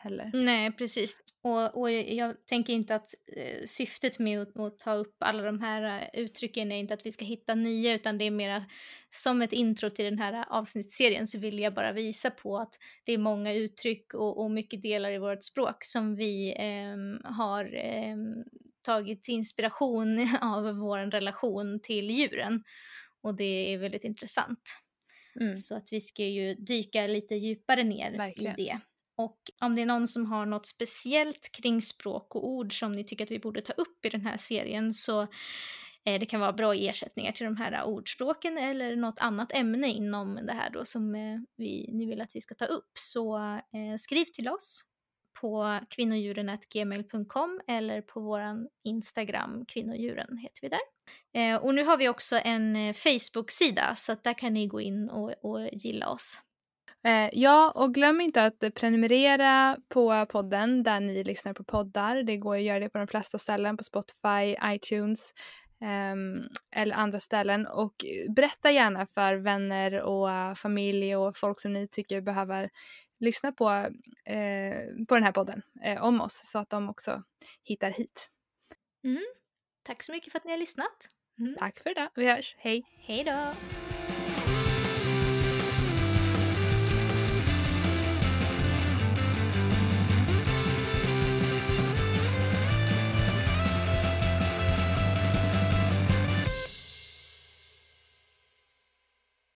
heller. 0.06 0.30
Nej, 0.34 0.72
precis. 0.72 1.16
Och, 1.42 1.80
och 1.80 1.90
jag 1.92 2.46
tänker 2.46 2.72
inte 2.72 2.94
att 2.94 3.14
eh, 3.36 3.64
syftet 3.64 4.18
med 4.18 4.42
att, 4.42 4.58
att 4.58 4.78
ta 4.78 4.94
upp 4.94 5.16
alla 5.18 5.42
de 5.42 5.60
här 5.60 6.08
eh, 6.12 6.20
uttrycken 6.20 6.72
är 6.72 6.76
inte 6.76 6.94
att 6.94 7.06
vi 7.06 7.12
ska 7.12 7.24
hitta 7.24 7.54
nya 7.54 7.94
utan 7.94 8.18
det 8.18 8.24
är 8.24 8.30
mera 8.30 8.64
som 9.10 9.42
ett 9.42 9.52
intro 9.52 9.90
till 9.90 10.04
den 10.04 10.18
här 10.18 10.44
avsnittsserien 10.48 11.26
så 11.26 11.38
vill 11.38 11.58
jag 11.58 11.74
bara 11.74 11.92
visa 11.92 12.30
på 12.30 12.58
att 12.58 12.74
det 13.04 13.12
är 13.12 13.18
många 13.18 13.54
uttryck 13.54 14.14
och, 14.14 14.44
och 14.44 14.50
mycket 14.50 14.82
delar 14.82 15.10
i 15.10 15.18
vårt 15.18 15.44
språk 15.44 15.84
som 15.84 16.16
vi 16.16 16.54
ehm, 16.56 17.20
har 17.24 17.74
ehm, 17.74 18.44
tagit 18.82 19.28
inspiration 19.28 20.28
av 20.40 20.76
vår 20.76 20.98
relation 20.98 21.80
till 21.82 22.10
djuren. 22.10 22.62
Och 23.22 23.36
det 23.36 23.74
är 23.74 23.78
väldigt 23.78 24.04
intressant. 24.04 24.62
Mm. 25.40 25.54
Så 25.54 25.76
att 25.76 25.88
vi 25.92 26.00
ska 26.00 26.24
ju 26.24 26.54
dyka 26.54 27.06
lite 27.06 27.34
djupare 27.34 27.84
ner 27.84 28.16
Verkligen. 28.16 28.60
i 28.60 28.64
det. 28.64 28.80
Och 29.16 29.38
om 29.60 29.74
det 29.74 29.82
är 29.82 29.86
någon 29.86 30.08
som 30.08 30.26
har 30.26 30.46
något 30.46 30.66
speciellt 30.66 31.52
kring 31.52 31.82
språk 31.82 32.34
och 32.34 32.48
ord 32.48 32.78
som 32.78 32.92
ni 32.92 33.04
tycker 33.04 33.24
att 33.24 33.30
vi 33.30 33.38
borde 33.38 33.60
ta 33.60 33.72
upp 33.72 34.06
i 34.06 34.08
den 34.08 34.20
här 34.20 34.36
serien 34.36 34.92
så 34.92 35.22
eh, 36.04 36.20
det 36.20 36.26
kan 36.26 36.40
vara 36.40 36.52
bra 36.52 36.74
ersättningar 36.74 37.32
till 37.32 37.44
de 37.44 37.56
här 37.56 37.84
ordspråken 37.84 38.58
eller 38.58 38.96
något 38.96 39.18
annat 39.18 39.52
ämne 39.52 39.88
inom 39.88 40.34
det 40.34 40.52
här 40.52 40.70
då 40.70 40.84
som 40.84 41.14
eh, 41.14 41.38
vi, 41.56 41.90
ni 41.92 42.06
vill 42.06 42.20
att 42.20 42.36
vi 42.36 42.40
ska 42.40 42.54
ta 42.54 42.64
upp. 42.64 42.90
Så 42.94 43.36
eh, 43.38 43.96
skriv 43.98 44.24
till 44.24 44.48
oss 44.48 44.84
på 45.40 45.80
kvinnodjuren.gmail.com 45.90 47.60
eller 47.66 48.02
på 48.02 48.20
våran 48.20 48.68
Instagram, 48.84 49.64
kvinnodjuren 49.68 50.38
heter 50.38 50.60
vi 50.62 50.68
där. 50.68 50.80
Eh, 51.32 51.56
och 51.56 51.74
nu 51.74 51.84
har 51.84 51.96
vi 51.96 52.08
också 52.08 52.40
en 52.44 52.76
eh, 52.76 52.94
Facebook-sida 52.94 53.94
så 53.94 54.12
att 54.12 54.24
där 54.24 54.38
kan 54.38 54.54
ni 54.54 54.66
gå 54.66 54.80
in 54.80 55.10
och, 55.10 55.34
och 55.42 55.68
gilla 55.72 56.08
oss. 56.08 56.40
Eh, 57.06 57.30
ja, 57.32 57.70
och 57.70 57.94
glöm 57.94 58.20
inte 58.20 58.44
att 58.44 58.74
prenumerera 58.74 59.76
på 59.88 60.26
podden 60.28 60.82
där 60.82 61.00
ni 61.00 61.24
lyssnar 61.24 61.52
på 61.52 61.64
poddar. 61.64 62.22
Det 62.22 62.36
går 62.36 62.56
att 62.56 62.62
göra 62.62 62.80
det 62.80 62.88
på 62.88 62.98
de 62.98 63.06
flesta 63.06 63.38
ställen, 63.38 63.76
på 63.76 63.84
Spotify, 63.84 64.56
iTunes 64.64 65.32
ehm, 65.80 66.42
eller 66.76 66.96
andra 66.96 67.20
ställen. 67.20 67.66
Och 67.66 67.94
berätta 68.36 68.70
gärna 68.70 69.06
för 69.06 69.34
vänner 69.34 70.00
och 70.00 70.58
familj 70.58 71.16
och 71.16 71.36
folk 71.36 71.60
som 71.60 71.72
ni 71.72 71.88
tycker 71.88 72.20
behöver 72.20 72.70
lyssna 73.20 73.52
på, 73.52 73.70
eh, 74.26 75.06
på 75.08 75.14
den 75.14 75.24
här 75.24 75.32
podden 75.32 75.62
eh, 75.84 76.02
om 76.02 76.20
oss 76.20 76.42
så 76.44 76.58
att 76.58 76.70
de 76.70 76.88
också 76.88 77.22
hittar 77.64 77.90
hit. 77.90 78.30
Tack 79.82 80.02
så 80.02 80.12
mycket 80.12 80.32
för 80.32 80.38
att 80.38 80.44
ni 80.44 80.50
har 80.50 80.58
lyssnat. 80.58 81.08
Mm. 81.38 81.56
Tack 81.58 81.80
för 81.80 81.94
det. 81.94 82.10
Vi 82.14 82.26
hörs. 82.26 82.56
Hej! 82.58 82.82
Hej 83.06 83.24
då! 83.24 83.54